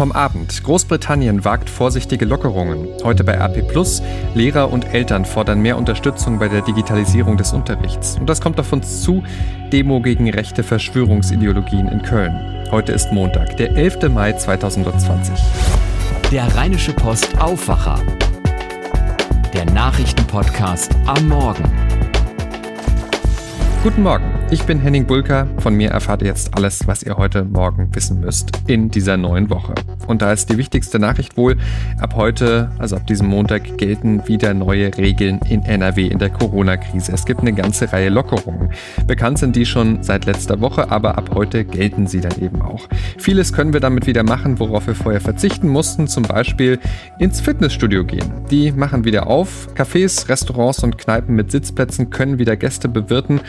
Vom 0.00 0.12
Abend. 0.12 0.64
Großbritannien 0.64 1.44
wagt 1.44 1.68
vorsichtige 1.68 2.24
Lockerungen. 2.24 2.88
Heute 3.04 3.22
bei 3.22 3.34
RP 3.34 3.68
Plus. 3.68 4.00
Lehrer 4.32 4.72
und 4.72 4.94
Eltern 4.94 5.26
fordern 5.26 5.60
mehr 5.60 5.76
Unterstützung 5.76 6.38
bei 6.38 6.48
der 6.48 6.62
Digitalisierung 6.62 7.36
des 7.36 7.52
Unterrichts. 7.52 8.16
Und 8.18 8.26
das 8.26 8.40
kommt 8.40 8.58
auf 8.58 8.72
uns 8.72 9.02
zu. 9.02 9.22
Demo 9.70 10.00
gegen 10.00 10.30
rechte 10.30 10.62
Verschwörungsideologien 10.62 11.86
in 11.88 12.00
Köln. 12.00 12.34
Heute 12.70 12.92
ist 12.92 13.12
Montag, 13.12 13.58
der 13.58 13.76
11. 13.76 14.08
Mai 14.08 14.32
2020. 14.32 15.34
Der 16.32 16.46
Rheinische 16.56 16.94
Post 16.94 17.38
Aufwacher. 17.38 18.00
Der 19.52 19.66
Nachrichtenpodcast 19.66 20.96
am 21.04 21.28
Morgen. 21.28 21.64
Guten 23.82 24.02
Morgen, 24.02 24.29
ich 24.52 24.64
bin 24.64 24.80
Henning 24.80 25.06
Bulka. 25.06 25.46
Von 25.58 25.74
mir 25.74 25.90
erfahrt 25.90 26.22
ihr 26.22 26.28
jetzt 26.28 26.56
alles, 26.56 26.86
was 26.88 27.04
ihr 27.04 27.16
heute 27.16 27.44
Morgen 27.44 27.94
wissen 27.94 28.20
müsst 28.20 28.50
in 28.66 28.90
dieser 28.90 29.16
neuen 29.16 29.48
Woche. 29.48 29.74
Und 30.08 30.22
da 30.22 30.32
ist 30.32 30.50
die 30.50 30.56
wichtigste 30.56 30.98
Nachricht 30.98 31.36
wohl, 31.36 31.56
ab 32.00 32.14
heute, 32.16 32.72
also 32.78 32.96
ab 32.96 33.06
diesem 33.06 33.28
Montag, 33.28 33.78
gelten 33.78 34.26
wieder 34.26 34.52
neue 34.52 34.96
Regeln 34.96 35.38
in 35.48 35.62
NRW 35.62 36.08
in 36.08 36.18
der 36.18 36.30
Corona-Krise. 36.30 37.12
Es 37.12 37.26
gibt 37.26 37.40
eine 37.40 37.52
ganze 37.52 37.92
Reihe 37.92 38.08
Lockerungen. 38.08 38.70
Bekannt 39.06 39.38
sind 39.38 39.54
die 39.54 39.66
schon 39.66 40.02
seit 40.02 40.24
letzter 40.24 40.60
Woche, 40.60 40.90
aber 40.90 41.16
ab 41.16 41.30
heute 41.32 41.64
gelten 41.64 42.08
sie 42.08 42.20
dann 42.20 42.40
eben 42.40 42.60
auch. 42.60 42.88
Vieles 43.18 43.52
können 43.52 43.72
wir 43.72 43.80
damit 43.80 44.08
wieder 44.08 44.24
machen, 44.24 44.58
worauf 44.58 44.88
wir 44.88 44.96
vorher 44.96 45.20
verzichten 45.20 45.68
mussten, 45.68 46.08
zum 46.08 46.24
Beispiel 46.24 46.80
ins 47.20 47.40
Fitnessstudio 47.40 48.04
gehen. 48.04 48.32
Die 48.50 48.72
machen 48.72 49.04
wieder 49.04 49.28
auf. 49.28 49.68
Cafés, 49.76 50.28
Restaurants 50.28 50.82
und 50.82 50.98
Kneipen 50.98 51.36
mit 51.36 51.52
Sitzplätzen 51.52 52.10
können 52.10 52.40
wieder 52.40 52.56
Gäste 52.56 52.88
bewirten. 52.88 53.40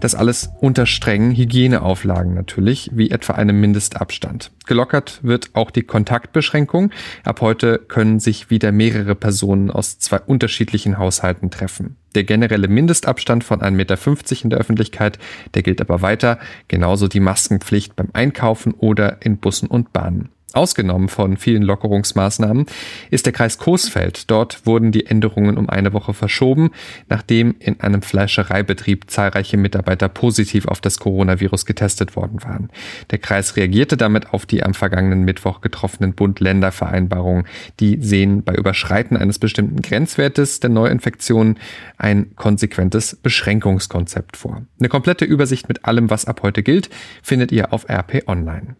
Das 0.00 0.16
alles 0.16 0.47
unter 0.60 0.86
strengen 0.86 1.34
Hygieneauflagen 1.34 2.34
natürlich, 2.34 2.90
wie 2.92 3.10
etwa 3.10 3.34
einem 3.34 3.60
Mindestabstand. 3.60 4.50
Gelockert 4.66 5.20
wird 5.22 5.50
auch 5.54 5.70
die 5.70 5.82
Kontaktbeschränkung. 5.82 6.90
Ab 7.24 7.40
heute 7.40 7.78
können 7.78 8.20
sich 8.20 8.50
wieder 8.50 8.72
mehrere 8.72 9.14
Personen 9.14 9.70
aus 9.70 9.98
zwei 9.98 10.20
unterschiedlichen 10.20 10.98
Haushalten 10.98 11.50
treffen. 11.50 11.96
Der 12.14 12.24
generelle 12.24 12.68
Mindestabstand 12.68 13.44
von 13.44 13.60
1,50 13.60 13.70
Meter 13.72 14.44
in 14.44 14.50
der 14.50 14.58
Öffentlichkeit, 14.58 15.18
der 15.54 15.62
gilt 15.62 15.80
aber 15.80 16.02
weiter, 16.02 16.38
genauso 16.68 17.08
die 17.08 17.20
Maskenpflicht 17.20 17.96
beim 17.96 18.08
Einkaufen 18.12 18.72
oder 18.72 19.24
in 19.24 19.38
Bussen 19.38 19.68
und 19.68 19.92
Bahnen. 19.92 20.30
Ausgenommen 20.54 21.10
von 21.10 21.36
vielen 21.36 21.62
Lockerungsmaßnahmen 21.62 22.64
ist 23.10 23.26
der 23.26 23.34
Kreis 23.34 23.58
Coesfeld. 23.58 24.30
Dort 24.30 24.64
wurden 24.64 24.92
die 24.92 25.04
Änderungen 25.04 25.58
um 25.58 25.68
eine 25.68 25.92
Woche 25.92 26.14
verschoben, 26.14 26.70
nachdem 27.10 27.54
in 27.58 27.80
einem 27.80 28.00
Fleischereibetrieb 28.00 29.10
zahlreiche 29.10 29.58
Mitarbeiter 29.58 30.08
positiv 30.08 30.66
auf 30.66 30.80
das 30.80 30.98
Coronavirus 30.98 31.66
getestet 31.66 32.16
worden 32.16 32.42
waren. 32.44 32.70
Der 33.10 33.18
Kreis 33.18 33.56
reagierte 33.56 33.98
damit 33.98 34.32
auf 34.32 34.46
die 34.46 34.62
am 34.62 34.72
vergangenen 34.72 35.22
Mittwoch 35.26 35.60
getroffenen 35.60 36.14
Bund-Länder-Vereinbarungen. 36.14 37.44
Die 37.78 37.98
sehen 38.00 38.42
bei 38.42 38.54
Überschreiten 38.54 39.18
eines 39.18 39.38
bestimmten 39.38 39.82
Grenzwertes 39.82 40.60
der 40.60 40.70
Neuinfektionen 40.70 41.58
ein 41.98 42.34
konsequentes 42.36 43.16
Beschränkungskonzept 43.16 44.38
vor. 44.38 44.62
Eine 44.78 44.88
komplette 44.88 45.26
Übersicht 45.26 45.68
mit 45.68 45.84
allem, 45.84 46.08
was 46.08 46.24
ab 46.24 46.40
heute 46.42 46.62
gilt, 46.62 46.88
findet 47.22 47.52
ihr 47.52 47.74
auf 47.74 47.86
RP 47.90 48.26
Online. 48.26 48.76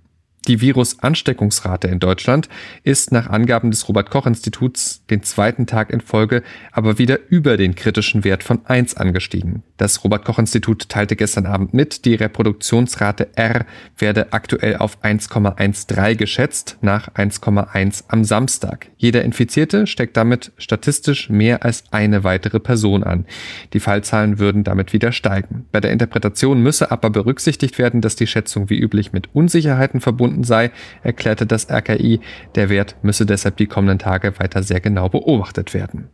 Die 0.49 0.63
Virusansteckungsrate 0.63 1.89
in 1.89 1.99
Deutschland 1.99 2.49
ist 2.83 3.13
nach 3.13 3.29
Angaben 3.29 3.71
des 3.71 3.87
Robert 3.87 4.09
Koch 4.09 4.25
Instituts 4.25 5.05
den 5.11 5.23
zweiten 5.23 5.67
Tag 5.67 5.91
in 5.91 6.01
Folge 6.01 6.43
aber 6.73 6.97
wieder 6.97 7.19
über 7.29 7.59
den 7.59 7.75
kritischen 7.75 8.25
Wert 8.25 8.43
von 8.43 8.65
1 8.65 8.97
angestiegen. 8.97 9.63
Das 9.77 10.03
Robert 10.05 10.25
Koch 10.25 10.39
Institut 10.39 10.89
teilte 10.89 11.17
gestern 11.17 11.45
Abend 11.45 11.75
mit, 11.75 12.07
die 12.07 12.15
Reproduktionsrate 12.15 13.29
R 13.37 13.67
werde 13.99 14.33
aktuell 14.33 14.77
auf 14.79 15.05
1,13 15.05 16.15
geschätzt, 16.15 16.79
nach 16.81 17.11
1,1 17.11 18.05
am 18.09 18.25
Samstag. 18.25 18.89
Jeder 18.97 19.25
Infizierte 19.25 19.87
steckt 19.87 20.17
damit 20.17 20.53
statistisch 20.57 21.29
mehr 21.29 21.63
als 21.63 21.85
eine 21.91 22.25
weitere 22.25 22.59
Person 22.59 23.05
an. 23.05 23.27
Die 23.75 23.81
Fallzahlen 23.81 24.39
würden 24.39 24.64
damit 24.64 24.95
wieder 24.95 25.13
steigen. 25.13 25.67
Bei 25.73 25.81
der 25.81 25.92
Interpretation 25.92 26.63
müsse 26.63 26.91
aber 26.91 27.11
berücksichtigt 27.11 27.79
werden, 27.79 28.01
dass 28.01 28.17
die 28.17 28.27
Schätzung 28.27 28.70
wie 28.70 28.79
üblich 28.79 29.13
mit 29.13 29.29
Unsicherheiten 29.35 30.01
verbunden 30.01 30.38
verbunden 30.39 30.45
sei, 30.45 30.71
erklärte 31.03 31.47
das 31.47 31.69
RKI, 31.71 32.21
der 32.55 32.69
Wert 32.69 32.97
müsse 33.03 33.27
deshalb 33.27 33.57
die 33.57 33.67
kommenden 33.67 33.99
Tage 33.99 34.39
weiter 34.39 34.63
sehr 34.63 34.81
genau 34.81 35.09
beobachtet 35.09 35.75
werden. 35.75 36.09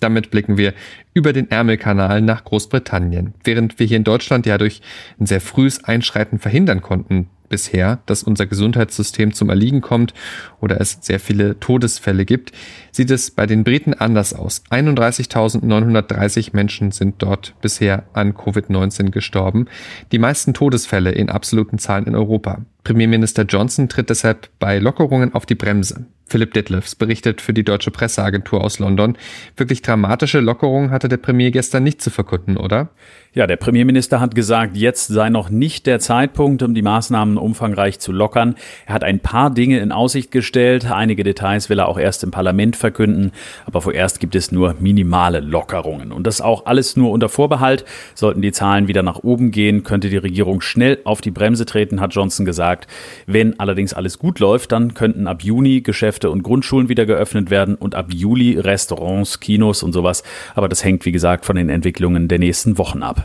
Damit 0.00 0.30
blicken 0.30 0.56
wir 0.56 0.72
über 1.12 1.32
den 1.32 1.50
Ärmelkanal 1.50 2.22
nach 2.22 2.44
Großbritannien. 2.44 3.34
Während 3.44 3.78
wir 3.78 3.86
hier 3.86 3.98
in 3.98 4.04
Deutschland 4.04 4.46
ja 4.46 4.56
durch 4.56 4.80
ein 5.18 5.26
sehr 5.26 5.42
frühes 5.42 5.84
Einschreiten 5.84 6.38
verhindern 6.38 6.80
konnten, 6.80 7.28
bisher, 7.50 7.98
dass 8.06 8.22
unser 8.22 8.46
Gesundheitssystem 8.46 9.34
zum 9.34 9.50
Erliegen 9.50 9.82
kommt 9.82 10.14
oder 10.60 10.80
es 10.80 10.96
sehr 11.02 11.20
viele 11.20 11.60
Todesfälle 11.60 12.24
gibt, 12.24 12.52
sieht 12.92 13.10
es 13.10 13.30
bei 13.30 13.44
den 13.44 13.64
Briten 13.64 13.92
anders 13.92 14.32
aus. 14.32 14.62
31.930 14.70 16.50
Menschen 16.54 16.92
sind 16.92 17.16
dort 17.18 17.54
bisher 17.60 18.04
an 18.14 18.32
Covid-19 18.32 19.10
gestorben, 19.10 19.66
die 20.12 20.18
meisten 20.18 20.54
Todesfälle 20.54 21.10
in 21.10 21.28
absoluten 21.28 21.78
Zahlen 21.78 22.06
in 22.06 22.16
Europa. 22.16 22.62
Premierminister 22.84 23.42
Johnson 23.42 23.90
tritt 23.90 24.08
deshalb 24.08 24.48
bei 24.58 24.78
Lockerungen 24.78 25.34
auf 25.34 25.44
die 25.44 25.54
Bremse. 25.54 26.06
Philipp 26.26 26.54
Detlefs 26.54 26.94
berichtet 26.94 27.40
für 27.40 27.52
die 27.52 27.64
deutsche 27.64 27.90
Presseagentur 27.90 28.62
aus 28.62 28.78
London. 28.78 29.18
Wirklich 29.56 29.82
dramatische 29.82 30.40
Lockerungen 30.40 30.90
hatte 30.90 31.08
der 31.08 31.16
Premier 31.16 31.50
gestern 31.50 31.82
nicht 31.82 32.00
zu 32.00 32.08
verkunden, 32.10 32.56
oder? 32.56 32.90
Ja, 33.32 33.46
der 33.46 33.58
Premierminister 33.58 34.18
hat 34.18 34.34
gesagt, 34.34 34.76
jetzt 34.76 35.06
sei 35.06 35.30
noch 35.30 35.50
nicht 35.50 35.86
der 35.86 36.00
Zeitpunkt, 36.00 36.64
um 36.64 36.74
die 36.74 36.82
Maßnahmen 36.82 37.36
umfangreich 37.36 38.00
zu 38.00 38.10
lockern. 38.10 38.56
Er 38.86 38.94
hat 38.94 39.04
ein 39.04 39.20
paar 39.20 39.50
Dinge 39.50 39.78
in 39.78 39.92
Aussicht 39.92 40.32
gestellt. 40.32 40.90
Einige 40.90 41.22
Details 41.22 41.70
will 41.70 41.78
er 41.78 41.86
auch 41.86 41.96
erst 41.96 42.24
im 42.24 42.32
Parlament 42.32 42.74
verkünden. 42.74 43.30
Aber 43.66 43.82
vorerst 43.82 44.18
gibt 44.18 44.34
es 44.34 44.50
nur 44.50 44.74
minimale 44.80 45.38
Lockerungen. 45.38 46.10
Und 46.10 46.26
das 46.26 46.40
auch 46.40 46.66
alles 46.66 46.96
nur 46.96 47.12
unter 47.12 47.28
Vorbehalt. 47.28 47.84
Sollten 48.16 48.42
die 48.42 48.50
Zahlen 48.50 48.88
wieder 48.88 49.04
nach 49.04 49.20
oben 49.22 49.52
gehen, 49.52 49.84
könnte 49.84 50.10
die 50.10 50.16
Regierung 50.16 50.60
schnell 50.60 50.98
auf 51.04 51.20
die 51.20 51.30
Bremse 51.30 51.66
treten, 51.66 52.00
hat 52.00 52.12
Johnson 52.12 52.44
gesagt. 52.44 52.88
Wenn 53.26 53.60
allerdings 53.60 53.94
alles 53.94 54.18
gut 54.18 54.40
läuft, 54.40 54.72
dann 54.72 54.94
könnten 54.94 55.28
ab 55.28 55.44
Juni 55.44 55.82
Geschäfte 55.82 56.30
und 56.30 56.42
Grundschulen 56.42 56.88
wieder 56.88 57.06
geöffnet 57.06 57.48
werden 57.48 57.76
und 57.76 57.94
ab 57.94 58.06
Juli 58.12 58.58
Restaurants, 58.58 59.38
Kinos 59.38 59.84
und 59.84 59.92
sowas. 59.92 60.24
Aber 60.56 60.68
das 60.68 60.82
hängt, 60.82 61.04
wie 61.04 61.12
gesagt, 61.12 61.44
von 61.44 61.54
den 61.54 61.68
Entwicklungen 61.68 62.26
der 62.26 62.40
nächsten 62.40 62.76
Wochen 62.76 63.04
ab. 63.04 63.19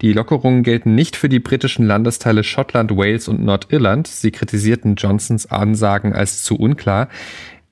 Die 0.00 0.12
Lockerungen 0.12 0.62
gelten 0.62 0.94
nicht 0.94 1.16
für 1.16 1.28
die 1.28 1.40
britischen 1.40 1.86
Landesteile 1.86 2.44
Schottland, 2.44 2.96
Wales 2.96 3.28
und 3.28 3.42
Nordirland. 3.42 4.06
Sie 4.06 4.30
kritisierten 4.30 4.94
Johnsons 4.96 5.50
Ansagen 5.50 6.12
als 6.14 6.42
zu 6.42 6.56
unklar. 6.56 7.08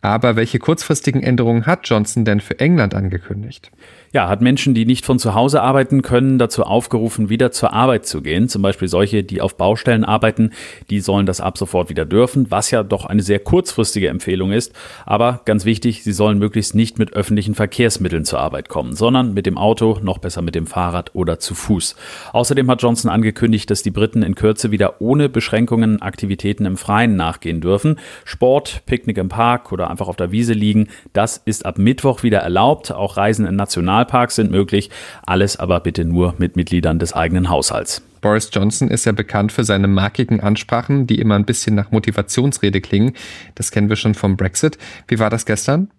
Aber 0.00 0.36
welche 0.36 0.58
kurzfristigen 0.58 1.22
Änderungen 1.22 1.66
hat 1.66 1.88
Johnson 1.88 2.24
denn 2.24 2.40
für 2.40 2.60
England 2.60 2.94
angekündigt? 2.94 3.70
ja, 4.12 4.28
hat 4.28 4.40
Menschen, 4.40 4.74
die 4.74 4.86
nicht 4.86 5.04
von 5.04 5.18
zu 5.18 5.34
Hause 5.34 5.62
arbeiten 5.62 6.02
können, 6.02 6.38
dazu 6.38 6.62
aufgerufen, 6.62 7.28
wieder 7.28 7.52
zur 7.52 7.72
Arbeit 7.72 8.06
zu 8.06 8.22
gehen. 8.22 8.48
Zum 8.48 8.62
Beispiel 8.62 8.88
solche, 8.88 9.22
die 9.22 9.40
auf 9.40 9.56
Baustellen 9.56 10.04
arbeiten, 10.04 10.52
die 10.88 11.00
sollen 11.00 11.26
das 11.26 11.40
ab 11.40 11.58
sofort 11.58 11.90
wieder 11.90 12.06
dürfen, 12.06 12.50
was 12.50 12.70
ja 12.70 12.82
doch 12.82 13.04
eine 13.04 13.22
sehr 13.22 13.38
kurzfristige 13.38 14.08
Empfehlung 14.08 14.52
ist. 14.52 14.72
Aber 15.04 15.42
ganz 15.44 15.64
wichtig, 15.64 16.04
sie 16.04 16.12
sollen 16.12 16.38
möglichst 16.38 16.74
nicht 16.74 16.98
mit 16.98 17.12
öffentlichen 17.12 17.54
Verkehrsmitteln 17.54 18.24
zur 18.24 18.40
Arbeit 18.40 18.68
kommen, 18.68 18.94
sondern 18.94 19.34
mit 19.34 19.46
dem 19.46 19.58
Auto, 19.58 19.98
noch 20.02 20.18
besser 20.18 20.42
mit 20.42 20.54
dem 20.54 20.66
Fahrrad 20.66 21.14
oder 21.14 21.38
zu 21.38 21.54
Fuß. 21.54 21.96
Außerdem 22.32 22.70
hat 22.70 22.82
Johnson 22.82 23.10
angekündigt, 23.10 23.70
dass 23.70 23.82
die 23.82 23.90
Briten 23.90 24.22
in 24.22 24.34
Kürze 24.34 24.70
wieder 24.70 25.00
ohne 25.00 25.28
Beschränkungen 25.28 26.00
Aktivitäten 26.00 26.64
im 26.64 26.76
Freien 26.76 27.16
nachgehen 27.16 27.60
dürfen. 27.60 27.98
Sport, 28.24 28.82
Picknick 28.86 29.18
im 29.18 29.28
Park 29.28 29.70
oder 29.72 29.87
einfach 29.88 30.08
auf 30.08 30.16
der 30.16 30.30
Wiese 30.30 30.52
liegen, 30.52 30.88
das 31.12 31.38
ist 31.44 31.66
ab 31.66 31.78
Mittwoch 31.78 32.22
wieder 32.22 32.38
erlaubt. 32.38 32.92
Auch 32.92 33.16
Reisen 33.16 33.46
in 33.46 33.56
National 33.56 33.78
Nationalparks 33.78 34.34
sind 34.34 34.50
möglich, 34.50 34.90
alles 35.24 35.56
aber 35.56 35.80
bitte 35.80 36.04
nur 36.04 36.34
mit 36.38 36.56
Mitgliedern 36.56 36.98
des 36.98 37.12
eigenen 37.12 37.48
Haushalts. 37.48 38.02
Boris 38.20 38.50
Johnson 38.52 38.88
ist 38.88 39.04
ja 39.04 39.12
bekannt 39.12 39.52
für 39.52 39.64
seine 39.64 39.86
markigen 39.86 40.40
Ansprachen, 40.40 41.06
die 41.06 41.20
immer 41.20 41.36
ein 41.36 41.44
bisschen 41.44 41.74
nach 41.74 41.90
Motivationsrede 41.92 42.80
klingen. 42.80 43.12
Das 43.54 43.70
kennen 43.70 43.88
wir 43.88 43.96
schon 43.96 44.14
vom 44.14 44.36
Brexit. 44.36 44.76
Wie 45.06 45.18
war 45.18 45.30
das 45.30 45.46
gestern? 45.46 45.90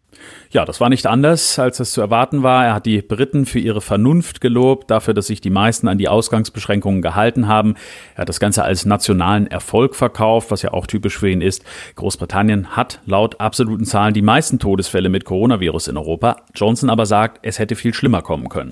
Ja, 0.51 0.65
das 0.65 0.81
war 0.81 0.89
nicht 0.89 1.05
anders, 1.05 1.59
als 1.59 1.79
es 1.79 1.91
zu 1.91 2.01
erwarten 2.01 2.41
war. 2.41 2.65
Er 2.65 2.73
hat 2.73 2.87
die 2.87 3.03
Briten 3.03 3.45
für 3.45 3.59
ihre 3.59 3.81
Vernunft 3.81 4.41
gelobt, 4.41 4.89
dafür, 4.89 5.13
dass 5.13 5.27
sich 5.27 5.41
die 5.41 5.51
meisten 5.51 5.87
an 5.87 5.99
die 5.99 6.07
Ausgangsbeschränkungen 6.07 7.03
gehalten 7.03 7.47
haben. 7.47 7.75
Er 8.15 8.21
hat 8.21 8.29
das 8.29 8.39
Ganze 8.39 8.63
als 8.63 8.83
nationalen 8.83 9.45
Erfolg 9.45 9.95
verkauft, 9.95 10.49
was 10.49 10.63
ja 10.63 10.73
auch 10.73 10.87
typisch 10.87 11.19
für 11.19 11.29
ihn 11.29 11.41
ist. 11.41 11.63
Großbritannien 11.95 12.75
hat 12.75 12.99
laut 13.05 13.39
absoluten 13.39 13.85
Zahlen 13.85 14.15
die 14.15 14.23
meisten 14.23 14.57
Todesfälle 14.57 15.09
mit 15.09 15.23
Coronavirus 15.23 15.89
in 15.89 15.97
Europa. 15.97 16.37
Johnson 16.55 16.89
aber 16.89 17.05
sagt, 17.05 17.39
es 17.43 17.59
hätte 17.59 17.75
viel 17.75 17.93
schlimmer 17.93 18.23
kommen 18.23 18.49
können. 18.49 18.71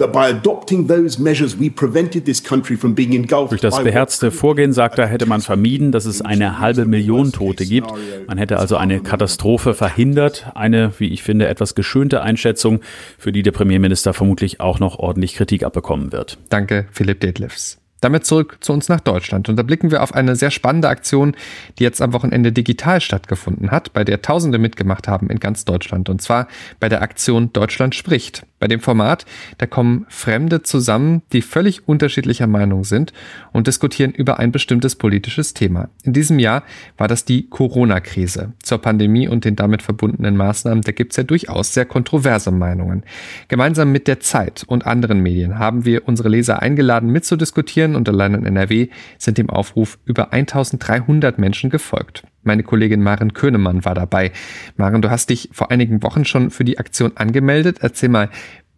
Durch 3.52 3.62
das 3.62 3.84
beherzte 3.84 4.32
Vorgehen, 4.32 4.74
sagt 4.74 4.98
er, 4.98 5.06
hätte 5.06 5.28
man 5.28 5.42
vermieden, 5.42 5.92
dass 5.92 6.06
es 6.06 6.24
eine 6.24 6.60
halbe 6.60 6.86
Million 6.86 7.32
Tote 7.32 7.68
gibt. 7.68 7.94
Man 8.26 8.40
hätte 8.40 8.58
also 8.58 8.78
eine 8.78 9.00
Katastrophe 9.00 9.76
verhindert, 9.76 10.48
eine, 10.56 10.92
wie 10.98 11.10
ich 11.10 11.27
finde, 11.28 11.48
etwas 11.48 11.76
geschönte 11.76 12.22
Einschätzung, 12.22 12.82
für 13.20 13.32
die 13.32 13.44
der 13.44 13.52
Premierminister 13.52 14.14
vermutlich 14.14 14.60
auch 14.62 14.80
noch 14.80 14.98
ordentlich 14.98 15.36
Kritik 15.36 15.64
abbekommen 15.64 16.14
wird. 16.14 16.38
Danke, 16.50 16.88
Philipp 16.92 17.20
Detlefs. 17.20 17.80
Damit 18.02 18.26
zurück 18.26 18.58
zu 18.62 18.74
uns 18.74 18.90
nach 18.90 19.00
Deutschland. 19.00 19.50
Und 19.50 19.56
da 19.56 19.64
blicken 19.64 19.92
wir 19.92 20.04
auf 20.04 20.14
eine 20.14 20.36
sehr 20.36 20.52
spannende 20.52 20.90
Aktion, 20.90 21.36
die 21.80 21.84
jetzt 21.84 22.02
am 22.02 22.14
Wochenende 22.14 22.52
digital 22.52 23.02
stattgefunden 23.02 23.72
hat, 23.72 23.94
bei 23.94 24.04
der 24.04 24.22
Tausende 24.22 24.60
mitgemacht 24.60 25.08
haben 25.08 25.30
in 25.30 25.40
ganz 25.40 25.66
Deutschland. 25.66 26.10
Und 26.10 26.22
zwar 26.22 26.48
bei 26.80 26.90
der 26.90 27.02
Aktion 27.02 27.52
Deutschland 27.54 27.96
spricht. 27.96 28.44
Bei 28.60 28.68
dem 28.68 28.80
Format, 28.80 29.26
da 29.60 29.68
kommen 29.68 30.08
Fremde 30.10 30.64
zusammen, 30.64 31.22
die 31.32 31.44
völlig 31.44 31.88
unterschiedlicher 31.88 32.48
Meinung 32.48 32.84
sind 32.84 33.14
und 33.52 33.68
diskutieren 33.68 34.12
über 34.12 34.40
ein 34.40 34.52
bestimmtes 34.52 34.96
politisches 34.96 35.54
Thema. 35.54 35.90
In 36.02 36.14
diesem 36.14 36.40
Jahr 36.40 36.64
war 36.98 37.08
das 37.08 37.24
die 37.24 37.50
Corona-Krise. 37.50 38.54
Zur 38.64 38.80
Pandemie 38.80 39.28
und 39.28 39.46
den 39.46 39.56
damit 39.56 39.84
verbundenen 39.84 40.36
Maßnahmen, 40.36 40.82
da 40.82 40.92
gibt's 40.92 41.18
ja 41.18 41.24
durchaus 41.24 41.76
sehr 41.76 41.86
kontroverse 41.86 42.50
Meinungen. 42.50 43.04
Gemeinsam 43.48 43.92
mit 43.92 44.08
der 44.08 44.22
Zeit 44.22 44.64
und 44.66 44.88
anderen 44.88 45.22
Medien 45.22 45.60
haben 45.60 45.86
wir 45.86 46.08
unsere 46.08 46.30
Leser 46.30 46.60
eingeladen, 46.60 47.12
mitzudiskutieren 47.12 47.87
und 47.96 48.10
allein 48.10 48.34
in 48.34 48.46
NRW 48.46 48.90
sind 49.18 49.38
dem 49.38 49.50
Aufruf 49.50 50.00
über 50.06 50.34
1300 50.34 51.38
Menschen 51.38 51.70
gefolgt. 51.70 52.24
Meine 52.44 52.64
Kollegin 52.64 53.04
Maren 53.04 53.34
Könemann 53.34 53.86
war 53.86 53.96
dabei. 53.96 54.32
Maren, 54.76 55.02
du 55.02 55.10
hast 55.10 55.30
dich 55.30 55.50
vor 55.52 55.72
einigen 55.72 56.04
Wochen 56.04 56.26
schon 56.26 56.50
für 56.50 56.64
die 56.64 56.80
Aktion 56.80 57.16
angemeldet. 57.16 57.78
Erzähl 57.82 58.10
mal, 58.10 58.30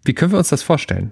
wie 0.03 0.13
können 0.13 0.31
wir 0.31 0.39
uns 0.39 0.49
das 0.49 0.63
vorstellen? 0.63 1.11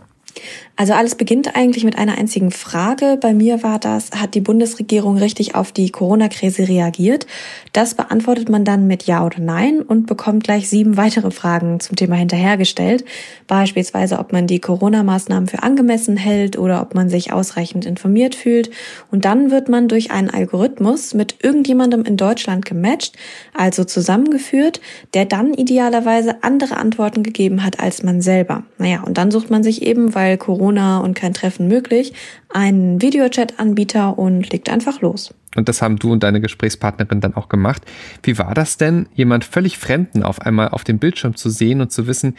Also 0.75 0.93
alles 0.93 1.15
beginnt 1.15 1.55
eigentlich 1.55 1.83
mit 1.83 1.97
einer 1.97 2.19
einzigen 2.19 2.51
Frage. 2.51 3.17
Bei 3.19 3.33
mir 3.33 3.63
war 3.63 3.79
das, 3.79 4.11
hat 4.11 4.35
die 4.35 4.41
Bundesregierung 4.41 5.17
richtig 5.17 5.55
auf 5.55 5.71
die 5.71 5.89
Corona-Krise 5.89 6.67
reagiert? 6.67 7.25
Das 7.73 7.95
beantwortet 7.95 8.49
man 8.49 8.63
dann 8.63 8.85
mit 8.85 9.03
Ja 9.03 9.25
oder 9.25 9.39
Nein 9.39 9.81
und 9.81 10.05
bekommt 10.05 10.43
gleich 10.43 10.69
sieben 10.69 10.95
weitere 10.97 11.31
Fragen 11.31 11.79
zum 11.79 11.95
Thema 11.95 12.15
hinterhergestellt. 12.15 13.05
Beispielsweise, 13.47 14.19
ob 14.19 14.33
man 14.33 14.45
die 14.45 14.59
Corona-Maßnahmen 14.59 15.47
für 15.47 15.63
angemessen 15.63 16.17
hält 16.17 16.59
oder 16.59 16.81
ob 16.81 16.93
man 16.93 17.09
sich 17.09 17.33
ausreichend 17.33 17.85
informiert 17.85 18.35
fühlt. 18.35 18.69
Und 19.09 19.25
dann 19.25 19.49
wird 19.49 19.69
man 19.69 19.87
durch 19.87 20.11
einen 20.11 20.29
Algorithmus 20.29 21.15
mit 21.15 21.37
irgendjemandem 21.41 22.03
in 22.03 22.17
Deutschland 22.17 22.65
gematcht, 22.65 23.15
also 23.55 23.83
zusammengeführt, 23.83 24.79
der 25.15 25.25
dann 25.25 25.55
idealerweise 25.55 26.43
andere 26.43 26.77
Antworten 26.77 27.23
gegeben 27.23 27.63
hat 27.63 27.79
als 27.79 28.03
man 28.03 28.21
selber. 28.21 28.63
Naja, 28.77 29.01
und 29.03 29.17
dann 29.17 29.31
sucht 29.31 29.49
man 29.49 29.63
sich 29.63 29.81
eben, 29.81 30.13
weil 30.13 30.26
weil 30.27 30.37
Corona 30.37 30.99
und 30.99 31.13
kein 31.13 31.33
Treffen 31.33 31.67
möglich, 31.69 32.13
einen 32.49 33.01
Videochat-Anbieter 33.01 34.19
und 34.19 34.51
legt 34.51 34.69
einfach 34.69 34.99
los. 34.99 35.33
Und 35.55 35.69
das 35.69 35.81
haben 35.81 35.97
du 35.97 36.11
und 36.11 36.21
deine 36.21 36.41
Gesprächspartnerin 36.41 37.21
dann 37.21 37.33
auch 37.33 37.47
gemacht. 37.47 37.83
Wie 38.23 38.37
war 38.37 38.53
das 38.53 38.77
denn, 38.77 39.07
jemand 39.13 39.45
völlig 39.45 39.77
Fremden 39.77 40.23
auf 40.23 40.41
einmal 40.41 40.69
auf 40.69 40.83
dem 40.83 40.99
Bildschirm 40.99 41.35
zu 41.35 41.49
sehen 41.49 41.79
und 41.79 41.91
zu 41.93 42.07
wissen, 42.07 42.35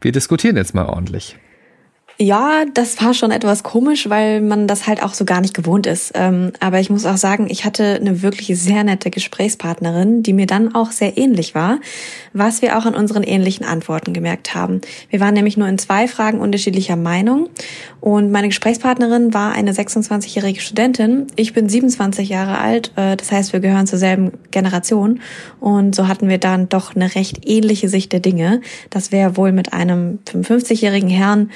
wir 0.00 0.12
diskutieren 0.12 0.56
jetzt 0.56 0.74
mal 0.74 0.86
ordentlich? 0.86 1.36
Ja, 2.18 2.64
das 2.72 3.02
war 3.02 3.14
schon 3.14 3.30
etwas 3.30 3.62
komisch, 3.62 4.08
weil 4.08 4.40
man 4.42 4.68
das 4.68 4.86
halt 4.86 5.02
auch 5.02 5.14
so 5.14 5.24
gar 5.24 5.40
nicht 5.40 5.54
gewohnt 5.54 5.86
ist. 5.86 6.12
Ähm, 6.14 6.52
aber 6.60 6.78
ich 6.78 6.90
muss 6.90 7.06
auch 7.06 7.16
sagen, 7.16 7.46
ich 7.48 7.64
hatte 7.64 7.98
eine 8.00 8.22
wirklich 8.22 8.58
sehr 8.60 8.84
nette 8.84 9.10
Gesprächspartnerin, 9.10 10.22
die 10.22 10.32
mir 10.32 10.46
dann 10.46 10.74
auch 10.74 10.90
sehr 10.90 11.16
ähnlich 11.16 11.54
war, 11.54 11.78
was 12.32 12.62
wir 12.62 12.78
auch 12.78 12.84
an 12.84 12.94
unseren 12.94 13.22
ähnlichen 13.22 13.64
Antworten 13.64 14.12
gemerkt 14.12 14.54
haben. 14.54 14.82
Wir 15.10 15.20
waren 15.20 15.34
nämlich 15.34 15.56
nur 15.56 15.68
in 15.68 15.78
zwei 15.78 16.06
Fragen 16.06 16.38
unterschiedlicher 16.40 16.96
Meinung 16.96 17.48
und 18.00 18.30
meine 18.30 18.48
Gesprächspartnerin 18.48 19.32
war 19.32 19.52
eine 19.52 19.72
26-jährige 19.72 20.60
Studentin. 20.60 21.28
Ich 21.36 21.54
bin 21.54 21.68
27 21.68 22.28
Jahre 22.28 22.58
alt, 22.58 22.92
äh, 22.96 23.16
das 23.16 23.32
heißt, 23.32 23.52
wir 23.52 23.60
gehören 23.60 23.86
zur 23.86 23.98
selben 23.98 24.32
Generation 24.50 25.20
und 25.60 25.94
so 25.94 26.08
hatten 26.08 26.28
wir 26.28 26.38
dann 26.38 26.68
doch 26.68 26.94
eine 26.94 27.14
recht 27.14 27.48
ähnliche 27.48 27.88
Sicht 27.88 28.12
der 28.12 28.20
Dinge. 28.20 28.60
Das 28.90 29.12
wäre 29.12 29.36
wohl 29.36 29.52
mit 29.52 29.72
einem 29.72 30.18
55-jährigen 30.26 31.08
Herrn 31.08 31.50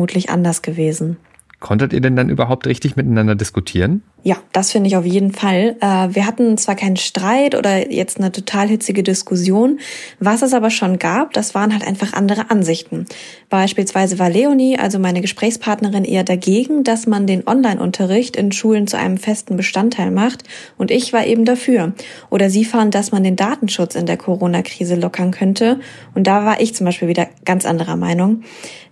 vermutlich 0.00 0.30
anders 0.30 0.62
gewesen. 0.62 1.18
Konntet 1.58 1.92
ihr 1.92 2.00
denn 2.00 2.16
dann 2.16 2.30
überhaupt 2.30 2.66
richtig 2.66 2.96
miteinander 2.96 3.34
diskutieren? 3.34 4.02
Ja, 4.22 4.36
das 4.52 4.70
finde 4.70 4.88
ich 4.88 4.96
auf 4.96 5.06
jeden 5.06 5.32
Fall. 5.32 5.76
Äh, 5.80 6.14
wir 6.14 6.26
hatten 6.26 6.58
zwar 6.58 6.74
keinen 6.74 6.96
Streit 6.96 7.54
oder 7.54 7.90
jetzt 7.90 8.18
eine 8.18 8.30
total 8.30 8.68
hitzige 8.68 9.02
Diskussion, 9.02 9.80
was 10.18 10.42
es 10.42 10.52
aber 10.52 10.68
schon 10.68 10.98
gab, 10.98 11.32
das 11.32 11.54
waren 11.54 11.72
halt 11.72 11.86
einfach 11.86 12.12
andere 12.12 12.50
Ansichten. 12.50 13.06
Beispielsweise 13.48 14.18
war 14.18 14.28
Leonie, 14.28 14.78
also 14.78 14.98
meine 14.98 15.22
Gesprächspartnerin, 15.22 16.04
eher 16.04 16.24
dagegen, 16.24 16.84
dass 16.84 17.06
man 17.06 17.26
den 17.26 17.46
Online-Unterricht 17.46 18.36
in 18.36 18.52
Schulen 18.52 18.86
zu 18.86 18.98
einem 18.98 19.16
festen 19.16 19.56
Bestandteil 19.56 20.10
macht 20.10 20.44
und 20.76 20.90
ich 20.90 21.14
war 21.14 21.24
eben 21.26 21.46
dafür. 21.46 21.94
Oder 22.28 22.50
sie 22.50 22.66
fand, 22.66 22.94
dass 22.94 23.12
man 23.12 23.24
den 23.24 23.36
Datenschutz 23.36 23.94
in 23.94 24.04
der 24.04 24.18
Corona-Krise 24.18 24.96
lockern 24.96 25.30
könnte 25.30 25.80
und 26.14 26.26
da 26.26 26.44
war 26.44 26.60
ich 26.60 26.74
zum 26.74 26.84
Beispiel 26.84 27.08
wieder 27.08 27.28
ganz 27.46 27.64
anderer 27.64 27.96
Meinung. 27.96 28.42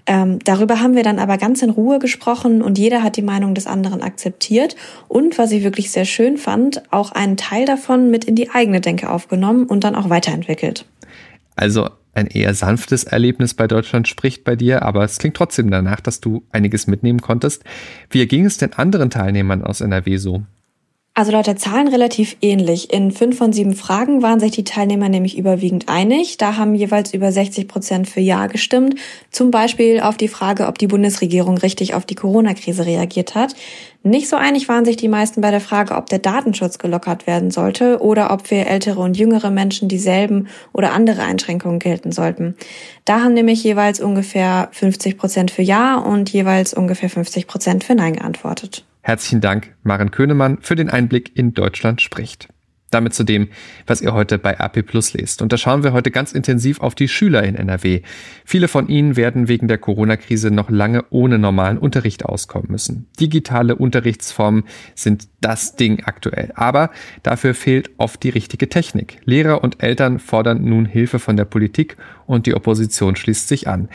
Ähm, 0.09 0.39
darüber 0.43 0.81
haben 0.81 0.97
wir 0.97 1.03
dann 1.03 1.19
aber 1.19 1.37
ganz 1.37 1.61
in 1.61 1.69
Ruhe 1.69 1.99
gesprochen 1.99 2.63
und 2.63 2.79
jeder 2.79 3.03
hat 3.03 3.17
die 3.17 3.23
Meinung 3.23 3.55
des 3.55 3.67
anderen 3.67 4.01
akzeptiert 4.01 4.75
und 5.19 5.37
was 5.37 5.51
ich 5.51 5.65
wirklich 5.65 5.91
sehr 5.91 6.05
schön 6.05 6.37
fand, 6.37 6.81
auch 6.93 7.11
einen 7.11 7.37
Teil 7.37 7.65
davon 7.65 8.09
mit 8.09 8.25
in 8.25 8.37
die 8.37 8.51
eigene 8.51 8.81
Denke 8.81 9.11
aufgenommen 9.11 9.67
und 9.67 9.83
dann 9.83 9.97
auch 9.97 10.11
weiterentwickelt. 10.11 10.87
Also 11.57 11.91
ein 12.15 12.29
eher 12.29 12.55
sanftes 12.55 13.03
Erlebnis 13.03 13.55
bei 13.55 13.67
Deutschland 13.67 14.07
spricht 14.07 14.45
bei 14.45 14.55
dir, 14.55 14.83
aber 14.83 15.03
es 15.03 15.19
klingt 15.19 15.37
trotzdem 15.37 15.73
danach, 15.73 16.01
dass 16.01 16.21
du 16.21 16.45
einiges 16.53 16.87
mitnehmen 16.87 17.21
konntest. 17.21 17.65
Wie 18.11 18.25
ging 18.29 18.45
es 18.47 18.59
denn 18.59 18.75
anderen 18.75 19.11
Teilnehmern 19.11 19.65
aus 19.65 19.81
NRW 19.81 20.19
so? 20.19 20.45
Also 21.19 21.33
laut 21.33 21.49
der 21.49 21.57
Zahlen 21.57 21.89
relativ 21.89 22.37
ähnlich. 22.43 22.93
In 22.93 23.11
fünf 23.11 23.39
von 23.39 23.53
sieben 23.53 23.75
Fragen 23.75 24.23
waren 24.23 24.39
sich 24.39 24.53
die 24.53 24.63
Teilnehmer 24.63 25.09
nämlich 25.09 25.37
überwiegend 25.37 25.89
einig. 25.89 26.37
Da 26.37 26.57
haben 26.57 26.77
jeweils 26.77 27.13
über 27.13 27.33
60 27.33 27.67
Prozent 27.67 28.09
für 28.09 28.21
Ja 28.21 28.47
gestimmt. 28.47 28.95
Zum 29.33 29.51
Beispiel 29.51 29.99
auf 29.99 30.17
die 30.17 30.29
Frage, 30.29 30.69
ob 30.69 30.79
die 30.79 30.87
Bundesregierung 30.87 31.59
richtig 31.59 31.95
auf 31.95 32.07
die 32.07 32.15
Corona-Krise 32.15 32.87
reagiert 32.87 33.35
hat. 33.35 33.57
Nicht 34.05 34.29
so 34.29 34.37
einig 34.37 34.69
waren 34.69 34.85
sich 34.85 34.97
die 34.97 35.09
meisten 35.09 35.41
bei 35.41 35.51
der 35.51 35.61
Frage, 35.61 35.97
ob 35.97 36.07
der 36.07 36.21
Datenschutz 36.21 36.79
gelockert 36.79 37.27
werden 37.27 37.51
sollte 37.51 38.01
oder 38.01 38.31
ob 38.31 38.47
für 38.47 38.55
ältere 38.55 39.01
und 39.01 39.17
jüngere 39.17 39.51
Menschen 39.51 39.89
dieselben 39.89 40.47
oder 40.73 40.93
andere 40.93 41.23
Einschränkungen 41.23 41.81
gelten 41.81 42.13
sollten. 42.13 42.55
Da 43.05 43.25
haben 43.25 43.35
nämlich 43.35 43.65
jeweils 43.65 43.99
ungefähr 43.99 44.69
50 44.71 45.19
Prozent 45.19 45.51
für 45.51 45.63
Ja 45.63 45.97
und 45.97 46.33
jeweils 46.33 46.75
ungefähr 46.75 47.11
50 47.11 47.49
Prozent 47.49 47.83
für 47.83 47.97
Nein 47.97 48.13
geantwortet. 48.13 48.85
Herzlichen 49.09 49.41
Dank, 49.41 49.75
Maren 49.85 50.11
Könemann, 50.11 50.59
für 50.61 50.77
den 50.77 50.91
Einblick 50.91 51.35
in 51.35 51.55
Deutschland 51.55 52.03
spricht. 52.03 52.51
Damit 52.91 53.15
zu 53.15 53.25
dem, 53.25 53.49
was 53.87 54.01
ihr 54.01 54.13
heute 54.13 54.39
bei 54.39 54.59
AP 54.59 54.83
Plus 54.83 55.13
lest. 55.13 55.43
Und 55.43 55.53
da 55.53 55.57
schauen 55.57 55.83
wir 55.83 55.93
heute 55.93 56.11
ganz 56.11 56.33
intensiv 56.33 56.81
auf 56.81 56.95
die 56.95 57.09
Schüler 57.09 57.43
in 57.43 57.55
NRW. 57.55 58.03
Viele 58.45 58.69
von 58.69 58.89
ihnen 58.89 59.17
werden 59.17 59.49
wegen 59.49 59.69
der 59.69 59.79
Corona-Krise 59.79 60.51
noch 60.51 60.71
lange 60.71 61.05
ohne 61.11 61.39
normalen 61.39 61.79
Unterricht 61.79 62.25
auskommen 62.25 62.71
müssen. 62.71 63.07
Digitale 63.21 63.77
Unterrichtsformen 63.77 64.65
sind 64.95 65.29
das 65.41 65.77
Ding 65.77 66.03
aktuell. 66.05 66.53
Aber 66.55 66.91
dafür 67.23 67.55
fehlt 67.55 67.91
oft 67.99 68.23
die 68.23 68.31
richtige 68.31 68.69
Technik. 68.69 69.19
Lehrer 69.25 69.63
und 69.63 69.83
Eltern 69.83 70.19
fordern 70.19 70.65
nun 70.65 70.87
Hilfe 70.87 71.19
von 71.19 71.37
der 71.37 71.45
Politik 71.45 71.97
und 72.27 72.47
die 72.47 72.55
Opposition 72.55 73.17
schließt 73.17 73.49
sich 73.49 73.69
an. 73.69 73.89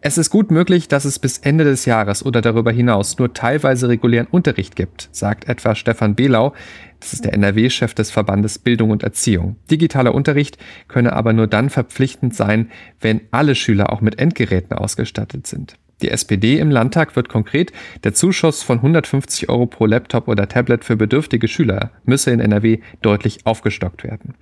Es 0.00 0.18
ist 0.18 0.30
gut 0.30 0.50
möglich, 0.50 0.88
dass 0.88 1.04
es 1.04 1.18
bis 1.18 1.38
Ende 1.38 1.64
des 1.64 1.84
Jahres 1.86 2.24
oder 2.24 2.40
darüber 2.40 2.72
hinaus 2.72 3.18
nur 3.18 3.32
teilweise 3.34 3.88
regulären 3.88 4.28
Unterricht 4.30 4.76
gibt, 4.76 5.08
sagt 5.12 5.48
etwa 5.48 5.74
Stefan 5.74 6.14
Behlau. 6.14 6.54
Das 7.00 7.14
ist 7.14 7.24
der 7.24 7.32
NRW-Chef 7.32 7.94
des 7.94 8.10
Verbandes 8.10 8.58
Bildung 8.58 8.90
und 8.90 9.02
Erziehung. 9.02 9.56
Digitaler 9.70 10.14
Unterricht 10.14 10.58
könne 10.86 11.14
aber 11.14 11.32
nur 11.32 11.46
dann 11.46 11.70
verpflichtend 11.70 12.34
sein, 12.34 12.70
wenn 13.00 13.22
alle 13.30 13.54
Schüler 13.54 13.92
auch 13.92 14.02
mit 14.02 14.18
Endgeräten 14.18 14.76
ausgestattet 14.76 15.46
sind. 15.46 15.76
Die 16.02 16.10
SPD 16.10 16.58
im 16.58 16.70
Landtag 16.70 17.16
wird 17.16 17.28
konkret, 17.28 17.72
der 18.04 18.14
Zuschuss 18.14 18.62
von 18.62 18.78
150 18.78 19.48
Euro 19.48 19.66
pro 19.66 19.86
Laptop 19.86 20.28
oder 20.28 20.48
Tablet 20.48 20.84
für 20.84 20.96
bedürftige 20.96 21.48
Schüler 21.48 21.90
müsse 22.04 22.30
in 22.30 22.40
NRW 22.40 22.78
deutlich 23.02 23.40
aufgestockt 23.44 24.04
werden. 24.04 24.34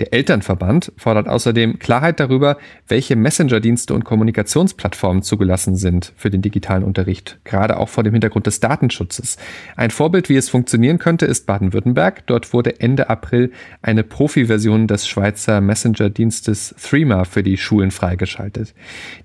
Der 0.00 0.14
Elternverband 0.14 0.92
fordert 0.96 1.28
außerdem 1.28 1.78
Klarheit 1.78 2.20
darüber, 2.20 2.56
welche 2.88 3.16
Messenger-Dienste 3.16 3.92
und 3.94 4.04
Kommunikationsplattformen 4.04 5.22
zugelassen 5.22 5.76
sind 5.76 6.12
für 6.16 6.30
den 6.30 6.42
digitalen 6.42 6.84
Unterricht, 6.84 7.38
gerade 7.44 7.76
auch 7.76 7.88
vor 7.88 8.04
dem 8.04 8.12
Hintergrund 8.12 8.46
des 8.46 8.60
Datenschutzes. 8.60 9.36
Ein 9.76 9.90
Vorbild, 9.90 10.28
wie 10.28 10.36
es 10.36 10.48
funktionieren 10.48 10.98
könnte, 10.98 11.26
ist 11.26 11.46
Baden-Württemberg. 11.46 12.26
Dort 12.26 12.52
wurde 12.52 12.80
Ende 12.80 13.10
April 13.10 13.52
eine 13.82 14.02
Profi-Version 14.02 14.86
des 14.86 15.06
Schweizer 15.08 15.60
Messenger-Dienstes 15.60 16.74
Threema 16.92 17.24
für 17.24 17.42
die 17.42 17.56
Schulen 17.56 17.90
freigeschaltet. 17.90 18.74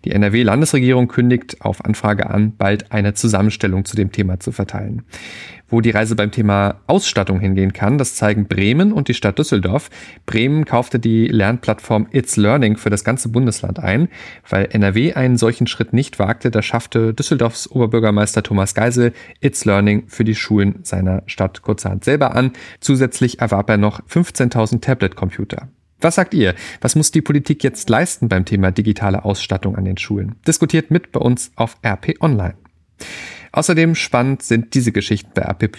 Die 0.05 0.11
NRW-Landesregierung 0.11 1.09
kündigt 1.09 1.61
auf 1.61 1.76
auf 1.77 1.85
Anfrage 1.85 2.29
an, 2.29 2.55
bald 2.57 2.91
eine 2.91 3.13
Zusammenstellung 3.13 3.85
zu 3.85 3.95
dem 3.95 4.11
Thema 4.11 4.39
zu 4.39 4.51
verteilen. 4.51 5.03
Wo 5.69 5.81
die 5.81 5.89
Reise 5.89 6.15
beim 6.15 6.31
Thema 6.31 6.75
Ausstattung 6.87 7.41
hingehen 7.41 7.73
kann, 7.73 7.97
das 7.97 8.15
zeigen 8.15 8.47
Bremen 8.47 8.93
und 8.93 9.09
die 9.09 9.13
Stadt 9.13 9.37
Düsseldorf. 9.37 9.89
Bremen 10.25 10.63
kaufte 10.63 10.97
die 10.97 11.27
Lernplattform 11.27 12.07
It's 12.11 12.37
Learning 12.37 12.77
für 12.77 12.89
das 12.89 13.03
ganze 13.03 13.29
Bundesland 13.29 13.79
ein. 13.79 14.07
Weil 14.49 14.69
NRW 14.71 15.13
einen 15.13 15.37
solchen 15.37 15.67
Schritt 15.67 15.91
nicht 15.91 16.19
wagte, 16.19 16.51
da 16.51 16.61
schaffte 16.61 17.13
Düsseldorfs 17.13 17.69
Oberbürgermeister 17.69 18.43
Thomas 18.43 18.75
Geisel 18.75 19.11
It's 19.41 19.65
Learning 19.65 20.05
für 20.07 20.23
die 20.23 20.35
Schulen 20.35 20.79
seiner 20.83 21.23
Stadt 21.25 21.61
kurzerhand 21.61 22.05
selber 22.05 22.33
an. 22.33 22.53
Zusätzlich 22.79 23.41
erwarb 23.41 23.69
er 23.69 23.77
noch 23.77 24.01
15.000 24.07 24.79
Tablet-Computer. 24.79 25.67
Was 25.99 26.15
sagt 26.15 26.33
ihr? 26.33 26.53
Was 26.81 26.95
muss 26.95 27.11
die 27.11 27.21
Politik 27.21 27.63
jetzt 27.63 27.89
leisten 27.89 28.29
beim 28.29 28.45
Thema 28.45 28.71
digitale 28.71 29.25
Ausstattung 29.25 29.75
an 29.75 29.85
den 29.85 29.97
Schulen? 29.97 30.35
Diskutiert 30.45 30.91
mit 30.91 31.11
bei 31.11 31.19
uns 31.19 31.51
auf 31.55 31.77
RP 31.83 32.21
Online. 32.21 32.55
Außerdem 33.51 33.95
spannend 33.95 34.43
sind 34.43 34.75
diese 34.75 34.91
Geschichten 34.91 35.31
bei 35.33 35.43
AP 35.43 35.75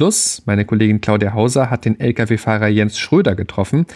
Meine 0.47 0.65
Kollegin 0.65 1.01
Claudia 1.01 1.35
Hauser 1.35 1.71
hat 1.71 1.85
den 1.85 2.01
Lkw-Fahrer 2.01 2.67
Jens 2.67 2.99
Schröder 2.99 3.37
getroffen. 3.37 3.87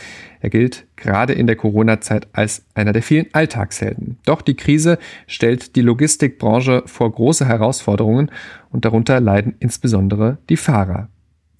Er 0.40 0.50
gilt 0.50 0.86
gerade 0.94 1.32
in 1.32 1.48
der 1.48 1.56
Corona-Zeit 1.56 2.28
als 2.32 2.64
einer 2.74 2.92
der 2.92 3.02
vielen 3.02 3.26
Alltagshelden. 3.32 4.18
Doch 4.24 4.42
die 4.42 4.54
Krise 4.54 4.98
stellt 5.26 5.74
die 5.74 5.80
Logistikbranche 5.80 6.84
vor 6.86 7.10
große 7.10 7.46
Herausforderungen 7.46 8.30
und 8.70 8.84
darunter 8.84 9.18
leiden 9.20 9.56
insbesondere 9.58 10.38
die 10.48 10.56
Fahrer. 10.56 11.08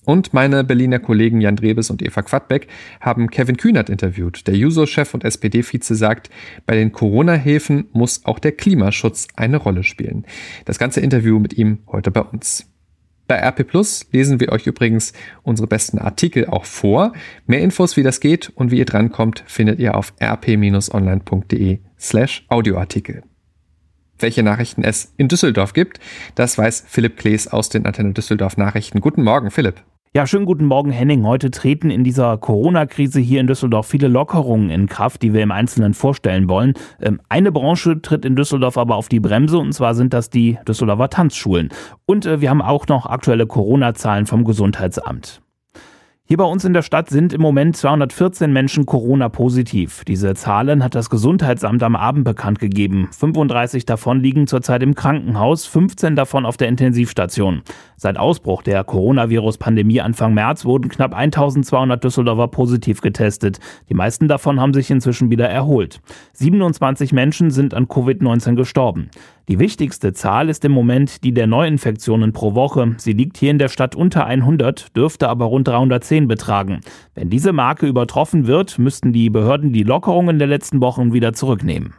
Und 0.04 0.34
meine 0.34 0.64
Berliner 0.64 0.98
Kollegen 0.98 1.40
Jan 1.40 1.56
Drebes 1.56 1.90
und 1.90 2.02
Eva 2.02 2.22
Quadbeck 2.22 2.66
haben 3.00 3.30
Kevin 3.30 3.56
Kühnert 3.56 3.88
interviewt. 3.88 4.46
Der 4.46 4.56
Juso-Chef 4.56 5.14
und 5.14 5.24
SPD-Vize 5.24 5.94
sagt, 5.94 6.28
bei 6.66 6.74
den 6.74 6.90
Corona-Hilfen 6.92 7.88
muss 7.92 8.24
auch 8.24 8.38
der 8.38 8.52
Klimaschutz 8.52 9.28
eine 9.36 9.58
Rolle 9.58 9.84
spielen. 9.84 10.24
Das 10.64 10.78
ganze 10.78 11.00
Interview 11.00 11.38
mit 11.38 11.52
ihm 11.56 11.78
heute 11.86 12.10
bei 12.10 12.22
uns. 12.22 12.66
Bei 13.28 13.36
RP 13.36 13.66
Plus 13.66 14.06
lesen 14.10 14.40
wir 14.40 14.50
euch 14.50 14.66
übrigens 14.66 15.12
unsere 15.42 15.68
besten 15.68 15.98
Artikel 15.98 16.46
auch 16.46 16.64
vor. 16.64 17.12
Mehr 17.46 17.60
Infos, 17.60 17.96
wie 17.96 18.02
das 18.02 18.20
geht 18.20 18.50
und 18.56 18.70
wie 18.70 18.78
ihr 18.78 18.84
drankommt, 18.84 19.44
findet 19.46 19.78
ihr 19.78 19.94
auf 19.94 20.12
rp-online.de 20.20 21.78
slash 21.98 22.44
Audioartikel. 22.48 23.22
Welche 24.18 24.42
Nachrichten 24.42 24.84
es 24.84 25.14
in 25.16 25.28
Düsseldorf 25.28 25.72
gibt, 25.72 25.98
das 26.34 26.58
weiß 26.58 26.84
Philipp 26.86 27.16
Klees 27.16 27.48
aus 27.48 27.68
den 27.68 27.86
Antenne 27.86 28.12
Düsseldorf 28.12 28.56
Nachrichten. 28.56 29.00
Guten 29.00 29.22
Morgen, 29.22 29.50
Philipp. 29.50 29.82
Ja, 30.14 30.26
schönen 30.26 30.44
guten 30.44 30.66
Morgen, 30.66 30.90
Henning. 30.90 31.24
Heute 31.24 31.50
treten 31.50 31.88
in 31.88 32.04
dieser 32.04 32.36
Corona-Krise 32.36 33.18
hier 33.18 33.40
in 33.40 33.46
Düsseldorf 33.46 33.86
viele 33.86 34.08
Lockerungen 34.08 34.68
in 34.68 34.86
Kraft, 34.86 35.22
die 35.22 35.32
wir 35.32 35.42
im 35.42 35.50
Einzelnen 35.50 35.94
vorstellen 35.94 36.50
wollen. 36.50 36.74
Ähm, 37.00 37.18
eine 37.30 37.50
Branche 37.50 38.02
tritt 38.02 38.26
in 38.26 38.36
Düsseldorf 38.36 38.76
aber 38.76 38.96
auf 38.96 39.08
die 39.08 39.20
Bremse, 39.20 39.56
und 39.56 39.72
zwar 39.72 39.94
sind 39.94 40.12
das 40.12 40.28
die 40.28 40.58
Düsseldorfer 40.68 41.08
Tanzschulen. 41.08 41.70
Und 42.04 42.26
äh, 42.26 42.42
wir 42.42 42.50
haben 42.50 42.60
auch 42.60 42.88
noch 42.88 43.06
aktuelle 43.06 43.46
Corona-Zahlen 43.46 44.26
vom 44.26 44.44
Gesundheitsamt. 44.44 45.41
Hier 46.24 46.36
bei 46.36 46.44
uns 46.44 46.64
in 46.64 46.72
der 46.72 46.82
Stadt 46.82 47.10
sind 47.10 47.32
im 47.32 47.40
Moment 47.40 47.76
214 47.76 48.52
Menschen 48.52 48.86
Corona-positiv. 48.86 50.04
Diese 50.04 50.34
Zahlen 50.34 50.84
hat 50.84 50.94
das 50.94 51.10
Gesundheitsamt 51.10 51.82
am 51.82 51.96
Abend 51.96 52.24
bekannt 52.24 52.60
gegeben. 52.60 53.08
35 53.10 53.86
davon 53.86 54.20
liegen 54.20 54.46
zurzeit 54.46 54.84
im 54.84 54.94
Krankenhaus, 54.94 55.66
15 55.66 56.14
davon 56.14 56.46
auf 56.46 56.56
der 56.56 56.68
Intensivstation. 56.68 57.62
Seit 57.96 58.18
Ausbruch 58.18 58.62
der 58.62 58.84
Coronavirus-Pandemie 58.84 60.00
Anfang 60.00 60.32
März 60.32 60.64
wurden 60.64 60.88
knapp 60.88 61.12
1200 61.12 62.02
Düsseldorfer 62.02 62.48
positiv 62.48 63.00
getestet. 63.00 63.58
Die 63.88 63.94
meisten 63.94 64.28
davon 64.28 64.60
haben 64.60 64.74
sich 64.74 64.92
inzwischen 64.92 65.28
wieder 65.28 65.48
erholt. 65.48 66.00
27 66.34 67.12
Menschen 67.12 67.50
sind 67.50 67.74
an 67.74 67.88
Covid-19 67.88 68.54
gestorben. 68.54 69.10
Die 69.48 69.58
wichtigste 69.58 70.12
Zahl 70.12 70.48
ist 70.48 70.64
im 70.64 70.72
Moment 70.72 71.24
die 71.24 71.34
der 71.34 71.48
Neuinfektionen 71.48 72.32
pro 72.32 72.54
Woche. 72.54 72.94
Sie 72.98 73.12
liegt 73.12 73.36
hier 73.36 73.50
in 73.50 73.58
der 73.58 73.68
Stadt 73.68 73.96
unter 73.96 74.24
100, 74.24 74.96
dürfte 74.96 75.28
aber 75.28 75.46
rund 75.46 75.66
310 75.66 76.28
betragen. 76.28 76.80
Wenn 77.14 77.28
diese 77.28 77.52
Marke 77.52 77.86
übertroffen 77.86 78.46
wird, 78.46 78.78
müssten 78.78 79.12
die 79.12 79.30
Behörden 79.30 79.72
die 79.72 79.82
Lockerungen 79.82 80.38
der 80.38 80.48
letzten 80.48 80.80
Wochen 80.80 81.12
wieder 81.12 81.32
zurücknehmen. 81.32 81.94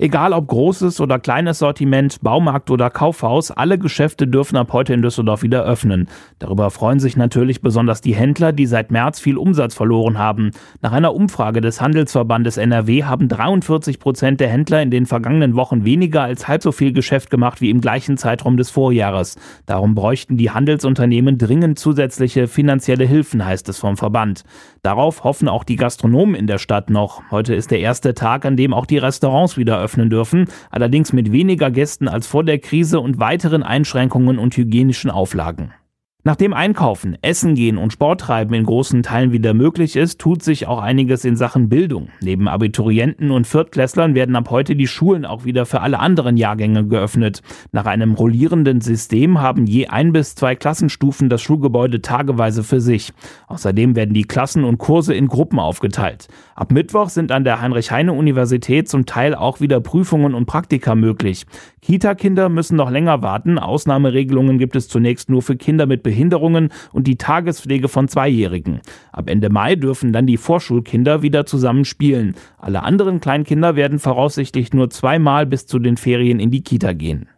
Egal 0.00 0.32
ob 0.32 0.46
großes 0.46 1.00
oder 1.00 1.18
kleines 1.18 1.58
Sortiment, 1.58 2.20
Baumarkt 2.22 2.70
oder 2.70 2.88
Kaufhaus, 2.88 3.50
alle 3.50 3.80
Geschäfte 3.80 4.28
dürfen 4.28 4.56
ab 4.56 4.72
heute 4.72 4.94
in 4.94 5.02
Düsseldorf 5.02 5.42
wieder 5.42 5.64
öffnen. 5.64 6.06
Darüber 6.38 6.70
freuen 6.70 7.00
sich 7.00 7.16
natürlich 7.16 7.62
besonders 7.62 8.00
die 8.00 8.14
Händler, 8.14 8.52
die 8.52 8.66
seit 8.66 8.92
März 8.92 9.18
viel 9.18 9.36
Umsatz 9.36 9.74
verloren 9.74 10.16
haben. 10.16 10.52
Nach 10.82 10.92
einer 10.92 11.16
Umfrage 11.16 11.60
des 11.60 11.80
Handelsverbandes 11.80 12.58
NRW 12.58 13.02
haben 13.02 13.26
43 13.26 13.98
Prozent 13.98 14.38
der 14.38 14.50
Händler 14.50 14.80
in 14.82 14.92
den 14.92 15.04
vergangenen 15.04 15.56
Wochen 15.56 15.84
weniger 15.84 16.22
als 16.22 16.46
halb 16.46 16.62
so 16.62 16.70
viel 16.70 16.92
Geschäft 16.92 17.28
gemacht 17.28 17.60
wie 17.60 17.70
im 17.70 17.80
gleichen 17.80 18.16
Zeitraum 18.18 18.56
des 18.56 18.70
Vorjahres. 18.70 19.34
Darum 19.66 19.96
bräuchten 19.96 20.36
die 20.36 20.52
Handelsunternehmen 20.52 21.38
dringend 21.38 21.76
zusätzliche 21.76 22.46
finanzielle 22.46 23.04
Hilfen, 23.04 23.44
heißt 23.44 23.68
es 23.68 23.78
vom 23.78 23.96
Verband. 23.96 24.44
Darauf 24.82 25.24
hoffen 25.24 25.48
auch 25.48 25.64
die 25.64 25.74
Gastronomen 25.74 26.36
in 26.36 26.46
der 26.46 26.58
Stadt 26.58 26.88
noch. 26.88 27.20
Heute 27.32 27.56
ist 27.56 27.72
der 27.72 27.80
erste 27.80 28.14
Tag, 28.14 28.46
an 28.46 28.56
dem 28.56 28.72
auch 28.72 28.86
die 28.86 28.98
Restaurants 28.98 29.56
wieder 29.56 29.80
öffnen 29.80 29.87
dürfen, 29.96 30.46
allerdings 30.70 31.12
mit 31.12 31.32
weniger 31.32 31.70
Gästen 31.70 32.08
als 32.08 32.26
vor 32.26 32.44
der 32.44 32.58
Krise 32.58 33.00
und 33.00 33.18
weiteren 33.18 33.62
Einschränkungen 33.62 34.38
und 34.38 34.56
hygienischen 34.56 35.10
Auflagen. 35.10 35.72
Nachdem 36.24 36.52
Einkaufen, 36.52 37.16
Essen 37.22 37.54
gehen 37.54 37.78
und 37.78 37.92
Sport 37.92 38.20
treiben 38.20 38.52
in 38.52 38.64
großen 38.64 39.02
Teilen 39.02 39.32
wieder 39.32 39.54
möglich 39.54 39.96
ist, 39.96 40.20
tut 40.20 40.42
sich 40.42 40.66
auch 40.66 40.78
einiges 40.78 41.24
in 41.24 41.36
Sachen 41.36 41.68
Bildung. 41.68 42.08
Neben 42.20 42.48
Abiturienten 42.48 43.30
und 43.30 43.46
Viertklässlern 43.46 44.14
werden 44.14 44.36
ab 44.36 44.50
heute 44.50 44.76
die 44.76 44.88
Schulen 44.88 45.24
auch 45.24 45.44
wieder 45.44 45.64
für 45.64 45.80
alle 45.80 46.00
anderen 46.00 46.36
Jahrgänge 46.36 46.86
geöffnet. 46.86 47.40
Nach 47.72 47.86
einem 47.86 48.12
rollierenden 48.12 48.82
System 48.82 49.40
haben 49.40 49.66
je 49.66 49.86
ein 49.86 50.12
bis 50.12 50.34
zwei 50.34 50.54
Klassenstufen 50.54 51.30
das 51.30 51.40
Schulgebäude 51.40 52.02
tageweise 52.02 52.62
für 52.62 52.80
sich. 52.80 53.12
Außerdem 53.46 53.96
werden 53.96 54.12
die 54.12 54.24
Klassen 54.24 54.64
und 54.64 54.76
Kurse 54.76 55.14
in 55.14 55.28
Gruppen 55.28 55.60
aufgeteilt. 55.60 56.28
Ab 56.58 56.72
Mittwoch 56.72 57.08
sind 57.08 57.30
an 57.30 57.44
der 57.44 57.60
Heinrich-Heine-Universität 57.60 58.88
zum 58.88 59.06
Teil 59.06 59.36
auch 59.36 59.60
wieder 59.60 59.78
Prüfungen 59.78 60.34
und 60.34 60.46
Praktika 60.46 60.96
möglich. 60.96 61.46
Kita-Kinder 61.82 62.48
müssen 62.48 62.74
noch 62.74 62.90
länger 62.90 63.22
warten. 63.22 63.60
Ausnahmeregelungen 63.60 64.58
gibt 64.58 64.74
es 64.74 64.88
zunächst 64.88 65.30
nur 65.30 65.40
für 65.40 65.54
Kinder 65.54 65.86
mit 65.86 66.02
Behinderungen 66.02 66.70
und 66.90 67.06
die 67.06 67.14
Tagespflege 67.14 67.86
von 67.86 68.08
Zweijährigen. 68.08 68.80
Ab 69.12 69.30
Ende 69.30 69.50
Mai 69.50 69.76
dürfen 69.76 70.12
dann 70.12 70.26
die 70.26 70.36
Vorschulkinder 70.36 71.22
wieder 71.22 71.46
zusammen 71.46 71.84
spielen. 71.84 72.34
Alle 72.58 72.82
anderen 72.82 73.20
Kleinkinder 73.20 73.76
werden 73.76 74.00
voraussichtlich 74.00 74.72
nur 74.72 74.90
zweimal 74.90 75.46
bis 75.46 75.66
zu 75.66 75.78
den 75.78 75.96
Ferien 75.96 76.40
in 76.40 76.50
die 76.50 76.64
Kita 76.64 76.92
gehen. 76.92 77.28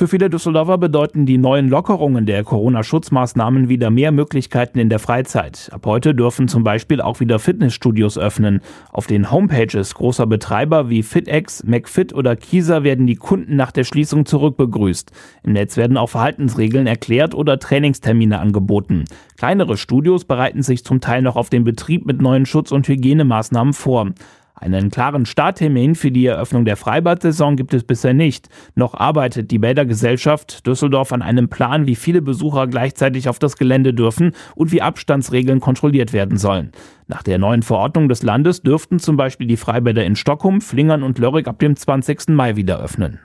Für 0.00 0.08
viele 0.08 0.30
Düsseldorfer 0.30 0.78
bedeuten 0.78 1.26
die 1.26 1.36
neuen 1.36 1.68
Lockerungen 1.68 2.24
der 2.24 2.42
Corona-Schutzmaßnahmen 2.42 3.68
wieder 3.68 3.90
mehr 3.90 4.12
Möglichkeiten 4.12 4.78
in 4.78 4.88
der 4.88 4.98
Freizeit. 4.98 5.68
Ab 5.74 5.84
heute 5.84 6.14
dürfen 6.14 6.48
zum 6.48 6.64
Beispiel 6.64 7.02
auch 7.02 7.20
wieder 7.20 7.38
Fitnessstudios 7.38 8.16
öffnen. 8.16 8.62
Auf 8.92 9.06
den 9.06 9.30
Homepages 9.30 9.94
großer 9.94 10.26
Betreiber 10.26 10.88
wie 10.88 11.02
FitX, 11.02 11.64
McFit 11.64 12.14
oder 12.14 12.34
Kieser 12.34 12.82
werden 12.82 13.06
die 13.06 13.16
Kunden 13.16 13.56
nach 13.56 13.72
der 13.72 13.84
Schließung 13.84 14.24
zurückbegrüßt. 14.24 15.12
Im 15.42 15.52
Netz 15.52 15.76
werden 15.76 15.98
auch 15.98 16.08
Verhaltensregeln 16.08 16.86
erklärt 16.86 17.34
oder 17.34 17.58
Trainingstermine 17.58 18.38
angeboten. 18.38 19.04
Kleinere 19.36 19.76
Studios 19.76 20.24
bereiten 20.24 20.62
sich 20.62 20.82
zum 20.82 21.02
Teil 21.02 21.20
noch 21.20 21.36
auf 21.36 21.50
den 21.50 21.64
Betrieb 21.64 22.06
mit 22.06 22.22
neuen 22.22 22.46
Schutz- 22.46 22.72
und 22.72 22.88
Hygienemaßnahmen 22.88 23.74
vor. 23.74 24.12
Einen 24.60 24.90
klaren 24.90 25.24
Starttermin 25.24 25.94
für 25.94 26.10
die 26.10 26.26
Eröffnung 26.26 26.66
der 26.66 26.76
Freibad-Saison 26.76 27.56
gibt 27.56 27.72
es 27.72 27.82
bisher 27.82 28.12
nicht. 28.12 28.50
Noch 28.74 28.92
arbeitet 28.92 29.50
die 29.50 29.58
Bädergesellschaft 29.58 30.66
Düsseldorf 30.66 31.12
an 31.12 31.22
einem 31.22 31.48
Plan, 31.48 31.86
wie 31.86 31.94
viele 31.96 32.20
Besucher 32.20 32.66
gleichzeitig 32.66 33.30
auf 33.30 33.38
das 33.38 33.56
Gelände 33.56 33.94
dürfen 33.94 34.32
und 34.54 34.70
wie 34.70 34.82
Abstandsregeln 34.82 35.60
kontrolliert 35.60 36.12
werden 36.12 36.36
sollen. 36.36 36.72
Nach 37.08 37.22
der 37.22 37.38
neuen 37.38 37.62
Verordnung 37.62 38.10
des 38.10 38.22
Landes 38.22 38.60
dürften 38.60 38.98
zum 38.98 39.16
Beispiel 39.16 39.46
die 39.46 39.56
Freibäder 39.56 40.04
in 40.04 40.14
Stockholm, 40.14 40.60
Flingern 40.60 41.02
und 41.02 41.18
Lörrick 41.18 41.48
ab 41.48 41.58
dem 41.58 41.74
20. 41.74 42.28
Mai 42.28 42.56
wieder 42.56 42.80
öffnen. 42.80 43.18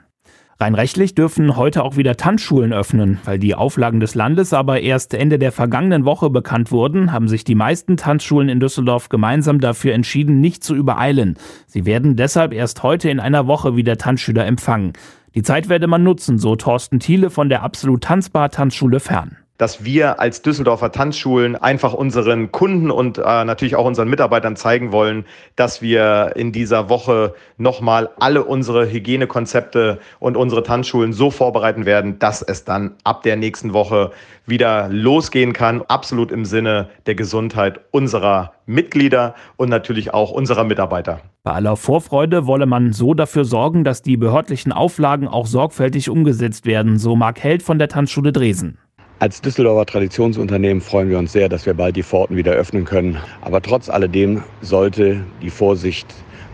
Rein 0.58 0.74
rechtlich 0.74 1.14
dürfen 1.14 1.56
heute 1.56 1.84
auch 1.84 1.98
wieder 1.98 2.16
Tanzschulen 2.16 2.72
öffnen. 2.72 3.18
Weil 3.24 3.38
die 3.38 3.54
Auflagen 3.54 4.00
des 4.00 4.14
Landes 4.14 4.54
aber 4.54 4.80
erst 4.80 5.12
Ende 5.12 5.38
der 5.38 5.52
vergangenen 5.52 6.06
Woche 6.06 6.30
bekannt 6.30 6.70
wurden, 6.70 7.12
haben 7.12 7.28
sich 7.28 7.44
die 7.44 7.54
meisten 7.54 7.98
Tanzschulen 7.98 8.48
in 8.48 8.58
Düsseldorf 8.58 9.10
gemeinsam 9.10 9.60
dafür 9.60 9.92
entschieden, 9.92 10.40
nicht 10.40 10.64
zu 10.64 10.74
übereilen. 10.74 11.36
Sie 11.66 11.84
werden 11.84 12.16
deshalb 12.16 12.54
erst 12.54 12.82
heute 12.82 13.10
in 13.10 13.20
einer 13.20 13.46
Woche 13.46 13.76
wieder 13.76 13.98
Tanzschüler 13.98 14.46
empfangen. 14.46 14.94
Die 15.34 15.42
Zeit 15.42 15.68
werde 15.68 15.88
man 15.88 16.02
nutzen, 16.02 16.38
so 16.38 16.56
Thorsten 16.56 17.00
Thiele 17.00 17.28
von 17.28 17.50
der 17.50 17.62
Absolut 17.62 18.02
Tanzbar 18.04 18.50
Tanzschule 18.50 19.00
Fern 19.00 19.36
dass 19.58 19.84
wir 19.84 20.20
als 20.20 20.42
Düsseldorfer 20.42 20.92
Tanzschulen 20.92 21.56
einfach 21.56 21.94
unseren 21.94 22.52
Kunden 22.52 22.90
und 22.90 23.18
äh, 23.18 23.44
natürlich 23.44 23.76
auch 23.76 23.86
unseren 23.86 24.08
Mitarbeitern 24.08 24.56
zeigen 24.56 24.92
wollen, 24.92 25.24
dass 25.56 25.82
wir 25.82 26.32
in 26.36 26.52
dieser 26.52 26.88
Woche 26.88 27.34
nochmal 27.56 28.10
alle 28.18 28.44
unsere 28.44 28.90
Hygienekonzepte 28.90 29.98
und 30.18 30.36
unsere 30.36 30.62
Tanzschulen 30.62 31.12
so 31.12 31.30
vorbereiten 31.30 31.86
werden, 31.86 32.18
dass 32.18 32.42
es 32.42 32.64
dann 32.64 32.94
ab 33.04 33.22
der 33.22 33.36
nächsten 33.36 33.72
Woche 33.72 34.10
wieder 34.46 34.88
losgehen 34.88 35.52
kann. 35.52 35.82
Absolut 35.82 36.32
im 36.32 36.44
Sinne 36.44 36.88
der 37.06 37.14
Gesundheit 37.14 37.80
unserer 37.90 38.52
Mitglieder 38.66 39.34
und 39.56 39.68
natürlich 39.68 40.12
auch 40.12 40.30
unserer 40.30 40.64
Mitarbeiter. 40.64 41.20
Bei 41.42 41.52
aller 41.52 41.76
Vorfreude 41.76 42.46
wolle 42.46 42.66
man 42.66 42.92
so 42.92 43.14
dafür 43.14 43.44
sorgen, 43.44 43.84
dass 43.84 44.02
die 44.02 44.16
behördlichen 44.16 44.72
Auflagen 44.72 45.28
auch 45.28 45.46
sorgfältig 45.46 46.10
umgesetzt 46.10 46.66
werden, 46.66 46.98
so 46.98 47.14
Marc 47.14 47.40
Held 47.40 47.62
von 47.62 47.78
der 47.78 47.88
Tanzschule 47.88 48.32
Dresden. 48.32 48.78
Als 49.18 49.40
Düsseldorfer 49.40 49.86
Traditionsunternehmen 49.86 50.82
freuen 50.82 51.08
wir 51.08 51.18
uns 51.18 51.32
sehr, 51.32 51.48
dass 51.48 51.64
wir 51.64 51.72
bald 51.72 51.96
die 51.96 52.02
Pforten 52.02 52.36
wieder 52.36 52.52
öffnen 52.52 52.84
können. 52.84 53.16
Aber 53.40 53.62
trotz 53.62 53.88
alledem 53.88 54.42
sollte 54.60 55.24
die 55.40 55.48
Vorsicht 55.48 56.06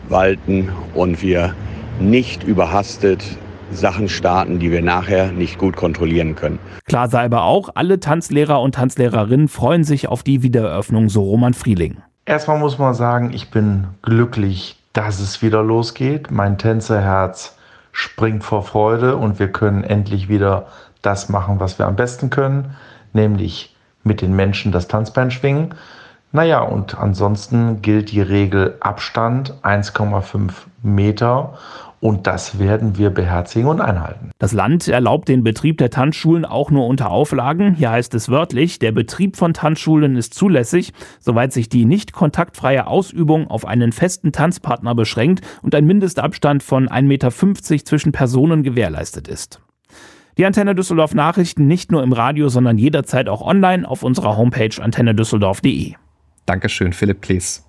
walten 0.09 0.71
und 0.95 1.23
wir 1.23 1.57
nicht 1.99 2.45
überhastet 2.45 3.25
Sachen 3.73 4.09
starten, 4.09 4.61
die 4.61 4.71
wir 4.71 4.81
nachher 4.81 5.33
nicht 5.33 5.59
gut 5.59 5.75
kontrollieren 5.75 6.37
können. 6.37 6.61
Klar 6.87 7.09
sei 7.09 7.25
aber 7.25 7.43
auch, 7.43 7.71
alle 7.75 7.99
Tanzlehrer 7.99 8.61
und 8.61 8.77
Tanzlehrerinnen 8.77 9.49
freuen 9.49 9.83
sich 9.83 10.07
auf 10.07 10.23
die 10.23 10.45
Wiedereröffnung, 10.45 11.09
so 11.09 11.23
Roman 11.25 11.55
Frieling. 11.55 11.97
Erstmal 12.27 12.61
muss 12.61 12.79
man 12.79 12.95
sagen, 12.95 13.33
ich 13.35 13.51
bin 13.51 13.89
glücklich, 14.03 14.77
dass 14.93 15.19
es 15.19 15.43
wieder 15.43 15.65
losgeht. 15.65 16.31
Mein 16.31 16.59
Tänzerherz 16.59 17.57
springt 17.91 18.45
vor 18.45 18.63
Freude 18.63 19.17
und 19.17 19.41
wir 19.41 19.49
können 19.49 19.83
endlich 19.83 20.29
wieder 20.29 20.69
das 21.03 21.29
machen, 21.29 21.61
was 21.61 21.79
wir 21.79 21.87
am 21.87 21.97
besten 21.97 22.31
können, 22.31 22.75
nämlich 23.13 23.77
mit 24.05 24.21
den 24.21 24.35
Menschen 24.35 24.73
das 24.73 24.89
Tanzbein 24.89 25.31
schwingen. 25.31 25.75
Naja, 26.33 26.61
und 26.61 26.99
ansonsten 26.99 27.83
gilt 27.83 28.11
die 28.11 28.23
Regel 28.23 28.77
Abstand 28.81 29.55
1,5 29.63 30.53
Meter 30.83 31.59
und 32.01 32.27
das 32.27 32.59
werden 32.59 32.99
wir 32.99 33.11
beherzigen 33.11 33.69
und 33.69 33.81
einhalten. 33.81 34.33
Das 34.39 34.53
Land 34.53 34.89
erlaubt 34.89 35.29
den 35.29 35.45
Betrieb 35.45 35.79
der 35.79 35.91
Tanzschulen 35.91 36.45
auch 36.45 36.71
nur 36.73 36.89
unter 36.89 37.11
Auflagen. 37.11 37.75
Hier 37.75 37.91
heißt 37.91 38.13
es 38.15 38.29
wörtlich, 38.29 38.81
der 38.81 38.91
Betrieb 38.91 39.37
von 39.37 39.55
Tanzschulen 39.55 40.17
ist 40.17 40.35
zulässig, 40.35 40.93
soweit 41.21 41.53
sich 41.53 41.69
die 41.69 41.85
nicht 41.85 42.13
kontaktfreie 42.13 42.89
Ausübung 42.89 43.47
auf 43.47 43.65
einen 43.65 43.93
festen 43.93 44.33
Tanzpartner 44.33 44.97
beschränkt 44.97 45.47
und 45.63 45.77
ein 45.77 45.85
Mindestabstand 45.85 46.65
von 46.65 46.89
1,50 46.89 47.03
Meter 47.03 47.85
zwischen 47.85 48.11
Personen 48.11 48.65
gewährleistet 48.65 49.29
ist. 49.29 49.61
Die 50.39 50.47
Antenne 50.47 50.75
Düsseldorf 50.75 51.15
Nachrichten 51.15 51.67
nicht 51.67 51.93
nur 51.93 52.03
im 52.03 52.13
Radio, 52.13 52.49
sondern 52.49 52.79
jederzeit 52.79 53.29
auch 53.29 53.43
online 53.43 53.89
auf 53.89 54.03
unserer 54.03 54.37
Homepage 54.37 54.83
antennedüsseldorf.de. 54.83 55.95
Dankeschön, 56.47 56.93
Philipp 56.93 57.21
Plees. 57.21 57.67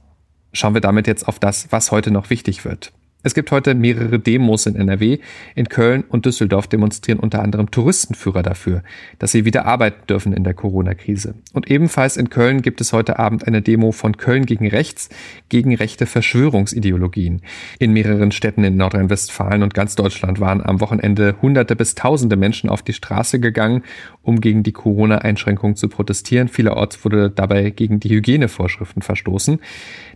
Schauen 0.53 0.74
wir 0.74 0.82
damit 0.82 1.08
jetzt 1.08 1.27
auf 1.27 1.39
das, 1.39 1.72
was 1.72 1.91
heute 1.91 2.12
noch 2.12 2.29
wichtig 2.29 2.63
wird. 2.63 2.93
Es 3.25 3.34
gibt 3.34 3.51
heute 3.51 3.74
mehrere 3.74 4.20
Demos 4.20 4.65
in 4.65 4.75
NRW. 4.75 5.20
In 5.56 5.70
Köln 5.70 6.03
und 6.10 6.25
Düsseldorf 6.25 6.68
demonstrieren 6.68 7.22
unter 7.22 7.42
anderem 7.42 7.72
Touristenführer 7.72 8.44
dafür, 8.44 8.84
dass 9.18 9.32
sie 9.32 9.46
wieder 9.46 9.65
arbeiten 9.65 10.06
dürfen 10.08 10.34
in 10.34 10.44
der 10.44 10.53
Corona-Krise. 10.53 11.36
Und 11.53 11.72
ebenfalls 11.72 12.18
in 12.18 12.30
Köln 12.30 12.62
gibt 12.62 12.82
es 12.82 12.92
heute 12.92 13.20
Abend 13.20 13.48
eine 13.48 13.62
Demo 13.62 13.94
von 13.94 14.18
Köln 14.18 14.46
gegen 14.46 14.68
Rechts, 14.68 15.08
gegen 15.48 15.74
rechte 15.74 16.06
Verschwörungsideologien. 16.06 17.42
In 17.80 17.94
mehreren 17.94 18.34
Städten 18.34 18.65
in 18.65 18.75
Nordrhein-Westfalen 18.75 19.63
und 19.63 19.74
ganz 19.74 19.96
Deutschland 19.96 20.42
waren 20.42 20.62
am 20.62 20.82
Wochenende 20.82 21.38
Hunderte 21.42 21.77
bis 21.77 21.96
Tausende 21.96 22.36
Menschen 22.36 22.70
auf 22.70 22.82
die 22.82 22.92
Straße 22.92 23.39
gegangen, 23.39 23.84
um 24.22 24.42
gegen 24.42 24.63
die 24.63 24.74
Corona-Einschränkungen 24.74 25.77
zu 25.77 25.88
protestieren. 25.88 26.50
Vielerorts 26.50 27.06
wurde 27.06 27.30
dabei 27.30 27.70
gegen 27.70 28.01
die 28.01 28.10
Hygienevorschriften 28.10 29.01
verstoßen. 29.01 29.60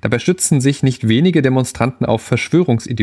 Dabei 0.02 0.20
stützen 0.20 0.60
sich 0.60 0.84
nicht 0.84 1.08
wenige 1.08 1.42
Demonstranten 1.42 2.06
auf 2.06 2.22
Verschwörungsideologien, 2.22 2.97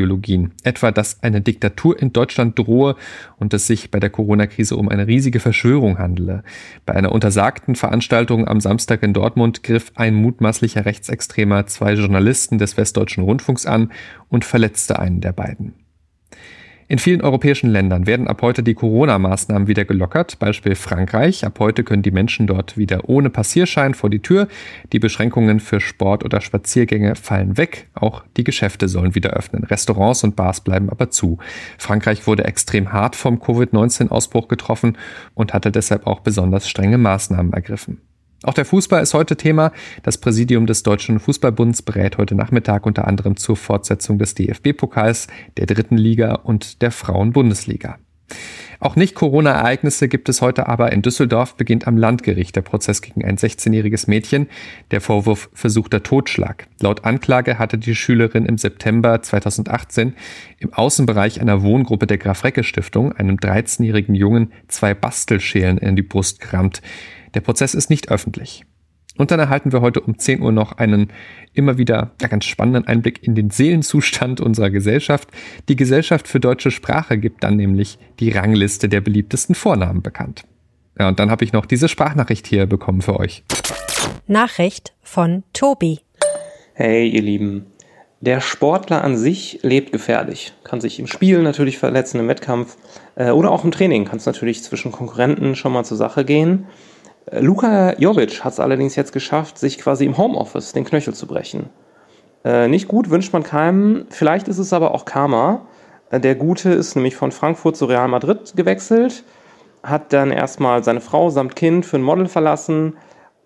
etwa 0.62 0.90
dass 0.90 1.22
eine 1.22 1.40
Diktatur 1.40 2.00
in 2.00 2.12
Deutschland 2.12 2.58
drohe 2.58 2.96
und 3.36 3.54
es 3.54 3.66
sich 3.66 3.90
bei 3.90 4.00
der 4.00 4.10
Corona-Krise 4.10 4.76
um 4.76 4.88
eine 4.88 5.06
riesige 5.06 5.40
Verschwörung 5.40 5.98
handele. 5.98 6.42
Bei 6.86 6.94
einer 6.94 7.12
untersagten 7.12 7.74
Veranstaltung 7.76 8.48
am 8.48 8.60
Samstag 8.60 9.02
in 9.02 9.12
Dortmund 9.12 9.62
griff 9.62 9.92
ein 9.94 10.14
mutmaßlicher 10.14 10.84
Rechtsextremer 10.84 11.66
zwei 11.66 11.94
Journalisten 11.94 12.58
des 12.58 12.76
Westdeutschen 12.76 13.24
Rundfunks 13.24 13.66
an 13.66 13.92
und 14.28 14.44
verletzte 14.44 14.98
einen 14.98 15.20
der 15.20 15.32
beiden. 15.32 15.83
In 16.94 17.00
vielen 17.00 17.22
europäischen 17.22 17.70
Ländern 17.70 18.06
werden 18.06 18.28
ab 18.28 18.40
heute 18.40 18.62
die 18.62 18.74
Corona-Maßnahmen 18.74 19.66
wieder 19.66 19.84
gelockert. 19.84 20.38
Beispiel 20.38 20.76
Frankreich. 20.76 21.44
Ab 21.44 21.58
heute 21.58 21.82
können 21.82 22.04
die 22.04 22.12
Menschen 22.12 22.46
dort 22.46 22.78
wieder 22.78 23.08
ohne 23.08 23.30
Passierschein 23.30 23.94
vor 23.94 24.10
die 24.10 24.22
Tür. 24.22 24.46
Die 24.92 25.00
Beschränkungen 25.00 25.58
für 25.58 25.80
Sport 25.80 26.24
oder 26.24 26.40
Spaziergänge 26.40 27.16
fallen 27.16 27.56
weg. 27.56 27.88
Auch 27.94 28.22
die 28.36 28.44
Geschäfte 28.44 28.86
sollen 28.86 29.16
wieder 29.16 29.30
öffnen. 29.30 29.64
Restaurants 29.64 30.22
und 30.22 30.36
Bars 30.36 30.60
bleiben 30.60 30.88
aber 30.88 31.10
zu. 31.10 31.38
Frankreich 31.78 32.28
wurde 32.28 32.44
extrem 32.44 32.92
hart 32.92 33.16
vom 33.16 33.40
Covid-19-Ausbruch 33.40 34.46
getroffen 34.46 34.96
und 35.34 35.52
hatte 35.52 35.72
deshalb 35.72 36.06
auch 36.06 36.20
besonders 36.20 36.68
strenge 36.68 36.98
Maßnahmen 36.98 37.54
ergriffen. 37.54 38.02
Auch 38.44 38.52
der 38.52 38.66
Fußball 38.66 39.02
ist 39.02 39.14
heute 39.14 39.36
Thema. 39.36 39.72
Das 40.02 40.18
Präsidium 40.18 40.66
des 40.66 40.82
Deutschen 40.82 41.18
Fußballbunds 41.18 41.80
berät 41.82 42.18
heute 42.18 42.34
Nachmittag 42.34 42.84
unter 42.84 43.08
anderem 43.08 43.36
zur 43.36 43.56
Fortsetzung 43.56 44.18
des 44.18 44.34
DFB-Pokals, 44.34 45.28
der 45.56 45.64
dritten 45.66 45.96
Liga 45.96 46.34
und 46.34 46.82
der 46.82 46.90
Frauen-Bundesliga. 46.90 47.98
Auch 48.80 48.96
nicht 48.96 49.14
Corona-Ereignisse 49.14 50.08
gibt 50.08 50.28
es 50.28 50.42
heute 50.42 50.66
aber. 50.66 50.92
In 50.92 51.00
Düsseldorf 51.00 51.54
beginnt 51.56 51.86
am 51.86 51.96
Landgericht 51.96 52.54
der 52.54 52.60
Prozess 52.60 53.00
gegen 53.00 53.24
ein 53.24 53.38
16-jähriges 53.38 54.10
Mädchen. 54.10 54.48
Der 54.90 55.00
Vorwurf 55.00 55.48
versuchter 55.54 56.02
Totschlag. 56.02 56.66
Laut 56.82 57.04
Anklage 57.06 57.58
hatte 57.58 57.78
die 57.78 57.94
Schülerin 57.94 58.44
im 58.44 58.58
September 58.58 59.22
2018 59.22 60.14
im 60.58 60.74
Außenbereich 60.74 61.40
einer 61.40 61.62
Wohngruppe 61.62 62.06
der 62.06 62.18
Graf-Recke-Stiftung 62.18 63.12
einem 63.12 63.36
13-jährigen 63.36 64.14
Jungen 64.14 64.52
zwei 64.68 64.92
Bastelschälen 64.92 65.78
in 65.78 65.96
die 65.96 66.02
Brust 66.02 66.40
gerammt. 66.40 66.82
Der 67.34 67.40
Prozess 67.40 67.74
ist 67.74 67.90
nicht 67.90 68.10
öffentlich. 68.10 68.64
Und 69.16 69.30
dann 69.30 69.38
erhalten 69.38 69.72
wir 69.72 69.80
heute 69.80 70.00
um 70.00 70.18
10 70.18 70.40
Uhr 70.42 70.50
noch 70.50 70.72
einen 70.72 71.12
immer 71.52 71.78
wieder 71.78 72.12
ja, 72.20 72.26
ganz 72.26 72.46
spannenden 72.46 72.86
Einblick 72.86 73.22
in 73.22 73.36
den 73.36 73.50
Seelenzustand 73.50 74.40
unserer 74.40 74.70
Gesellschaft. 74.70 75.28
Die 75.68 75.76
Gesellschaft 75.76 76.26
für 76.26 76.40
deutsche 76.40 76.72
Sprache 76.72 77.16
gibt 77.16 77.44
dann 77.44 77.56
nämlich 77.56 77.98
die 78.18 78.30
Rangliste 78.30 78.88
der 78.88 79.00
beliebtesten 79.00 79.54
Vornamen 79.54 80.02
bekannt. 80.02 80.44
Ja, 80.98 81.08
und 81.08 81.20
dann 81.20 81.30
habe 81.30 81.44
ich 81.44 81.52
noch 81.52 81.66
diese 81.66 81.88
Sprachnachricht 81.88 82.46
hier 82.46 82.66
bekommen 82.66 83.02
für 83.02 83.18
euch. 83.18 83.44
Nachricht 84.26 84.94
von 85.02 85.44
Tobi. 85.52 86.00
Hey, 86.74 87.08
ihr 87.08 87.22
Lieben. 87.22 87.66
Der 88.20 88.40
Sportler 88.40 89.04
an 89.04 89.16
sich 89.16 89.60
lebt 89.62 89.92
gefährlich, 89.92 90.54
kann 90.64 90.80
sich 90.80 90.98
im 90.98 91.06
Spiel 91.06 91.42
natürlich 91.42 91.78
verletzen, 91.78 92.20
im 92.20 92.28
Wettkampf 92.28 92.76
äh, 93.16 93.30
oder 93.30 93.50
auch 93.50 93.64
im 93.64 93.70
Training 93.70 94.06
kann 94.06 94.16
es 94.16 94.24
natürlich 94.24 94.62
zwischen 94.62 94.92
Konkurrenten 94.92 95.54
schon 95.56 95.72
mal 95.72 95.84
zur 95.84 95.98
Sache 95.98 96.24
gehen. 96.24 96.66
Luka 97.30 97.94
Jovic 97.98 98.44
hat 98.44 98.52
es 98.52 98.60
allerdings 98.60 98.96
jetzt 98.96 99.12
geschafft, 99.12 99.58
sich 99.58 99.78
quasi 99.78 100.04
im 100.04 100.18
Homeoffice 100.18 100.72
den 100.72 100.84
Knöchel 100.84 101.14
zu 101.14 101.26
brechen. 101.26 101.70
Äh, 102.44 102.68
nicht 102.68 102.88
gut, 102.88 103.10
wünscht 103.10 103.32
man 103.32 103.42
keinem. 103.42 104.06
Vielleicht 104.10 104.48
ist 104.48 104.58
es 104.58 104.72
aber 104.72 104.94
auch 104.94 105.04
Karma. 105.04 105.62
Äh, 106.10 106.20
der 106.20 106.34
Gute 106.34 106.70
ist 106.70 106.94
nämlich 106.94 107.16
von 107.16 107.32
Frankfurt 107.32 107.76
zu 107.76 107.86
Real 107.86 108.08
Madrid 108.08 108.54
gewechselt, 108.54 109.24
hat 109.82 110.12
dann 110.12 110.30
erstmal 110.30 110.84
seine 110.84 111.00
Frau 111.00 111.30
samt 111.30 111.56
Kind 111.56 111.86
für 111.86 111.96
ein 111.96 112.02
Model 112.02 112.26
verlassen 112.26 112.96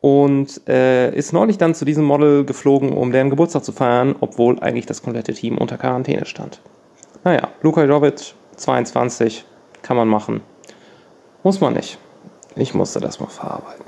und 0.00 0.60
äh, 0.68 1.14
ist 1.14 1.32
neulich 1.32 1.58
dann 1.58 1.74
zu 1.74 1.84
diesem 1.84 2.04
Model 2.04 2.44
geflogen, 2.44 2.92
um 2.92 3.12
deren 3.12 3.30
Geburtstag 3.30 3.64
zu 3.64 3.72
feiern, 3.72 4.16
obwohl 4.20 4.58
eigentlich 4.60 4.86
das 4.86 5.02
komplette 5.02 5.34
Team 5.34 5.58
unter 5.58 5.76
Quarantäne 5.76 6.26
stand. 6.26 6.60
Naja, 7.24 7.48
Luka 7.62 7.84
Jovic, 7.84 8.34
22, 8.56 9.44
kann 9.82 9.96
man 9.96 10.08
machen. 10.08 10.40
Muss 11.42 11.60
man 11.60 11.74
nicht. 11.74 11.98
Ich 12.58 12.74
musste 12.74 12.98
das 12.98 13.20
mal 13.20 13.28
verarbeiten. 13.28 13.84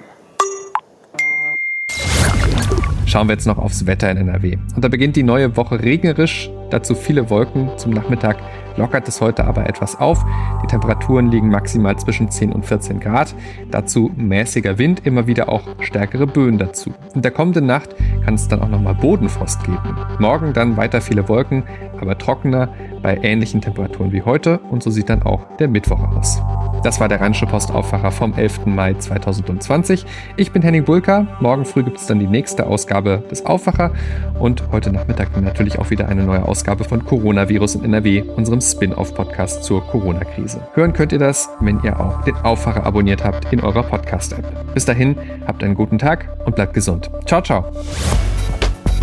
Schauen 3.04 3.26
wir 3.26 3.32
jetzt 3.32 3.46
noch 3.46 3.58
aufs 3.58 3.86
Wetter 3.86 4.08
in 4.08 4.18
NRW. 4.18 4.56
Und 4.76 4.84
da 4.84 4.88
beginnt 4.88 5.16
die 5.16 5.24
neue 5.24 5.56
Woche 5.56 5.82
regnerisch, 5.82 6.48
dazu 6.70 6.94
viele 6.94 7.28
Wolken. 7.28 7.68
Zum 7.76 7.90
Nachmittag 7.90 8.36
lockert 8.76 9.08
es 9.08 9.20
heute 9.20 9.44
aber 9.46 9.68
etwas 9.68 9.98
auf. 9.98 10.24
Die 10.62 10.68
Temperaturen 10.68 11.28
liegen 11.32 11.48
maximal 11.48 11.98
zwischen 11.98 12.30
10 12.30 12.52
und 12.52 12.64
14 12.64 13.00
Grad. 13.00 13.34
Dazu 13.72 14.12
mäßiger 14.14 14.78
Wind, 14.78 15.04
immer 15.04 15.26
wieder 15.26 15.48
auch 15.48 15.62
stärkere 15.80 16.28
Böen 16.28 16.56
dazu. 16.56 16.94
In 17.16 17.22
der 17.22 17.32
kommenden 17.32 17.66
Nacht 17.66 17.96
kann 18.24 18.34
es 18.34 18.46
dann 18.46 18.62
auch 18.62 18.68
nochmal 18.68 18.94
Bodenfrost 18.94 19.64
geben. 19.64 19.96
Morgen 20.20 20.52
dann 20.52 20.76
weiter 20.76 21.00
viele 21.00 21.28
Wolken, 21.28 21.64
aber 22.00 22.16
trockener 22.16 22.68
bei 23.02 23.18
ähnlichen 23.20 23.60
Temperaturen 23.60 24.12
wie 24.12 24.22
heute. 24.22 24.58
Und 24.70 24.84
so 24.84 24.90
sieht 24.90 25.08
dann 25.08 25.24
auch 25.24 25.40
der 25.58 25.66
Mittwoch 25.66 26.00
aus. 26.16 26.40
Das 26.82 26.98
war 26.98 27.08
der 27.08 27.20
Rheinische 27.20 27.46
Postaufwacher 27.46 28.10
vom 28.10 28.32
11. 28.32 28.64
Mai 28.64 28.94
2020. 28.94 30.06
Ich 30.36 30.50
bin 30.50 30.62
Henning 30.62 30.84
Bulka. 30.84 31.26
Morgen 31.40 31.66
früh 31.66 31.82
gibt 31.82 31.98
es 31.98 32.06
dann 32.06 32.18
die 32.18 32.26
nächste 32.26 32.66
Ausgabe 32.66 33.22
des 33.30 33.44
Aufwacher 33.44 33.90
und 34.38 34.62
heute 34.72 34.90
Nachmittag 34.90 35.38
natürlich 35.38 35.78
auch 35.78 35.90
wieder 35.90 36.08
eine 36.08 36.24
neue 36.24 36.48
Ausgabe 36.48 36.84
von 36.84 37.04
Coronavirus 37.04 37.74
in 37.74 37.84
NRW, 37.84 38.22
unserem 38.22 38.62
Spin-off-Podcast 38.62 39.62
zur 39.62 39.86
Corona-Krise. 39.86 40.66
Hören 40.72 40.94
könnt 40.94 41.12
ihr 41.12 41.18
das, 41.18 41.50
wenn 41.60 41.82
ihr 41.82 42.00
auch 42.00 42.24
den 42.24 42.36
Aufwacher 42.36 42.86
abonniert 42.86 43.24
habt 43.24 43.52
in 43.52 43.60
eurer 43.60 43.82
Podcast-App. 43.82 44.72
Bis 44.72 44.86
dahin, 44.86 45.16
habt 45.46 45.62
einen 45.62 45.74
guten 45.74 45.98
Tag 45.98 46.34
und 46.46 46.56
bleibt 46.56 46.72
gesund. 46.72 47.10
Ciao, 47.26 47.42
ciao. 47.42 47.66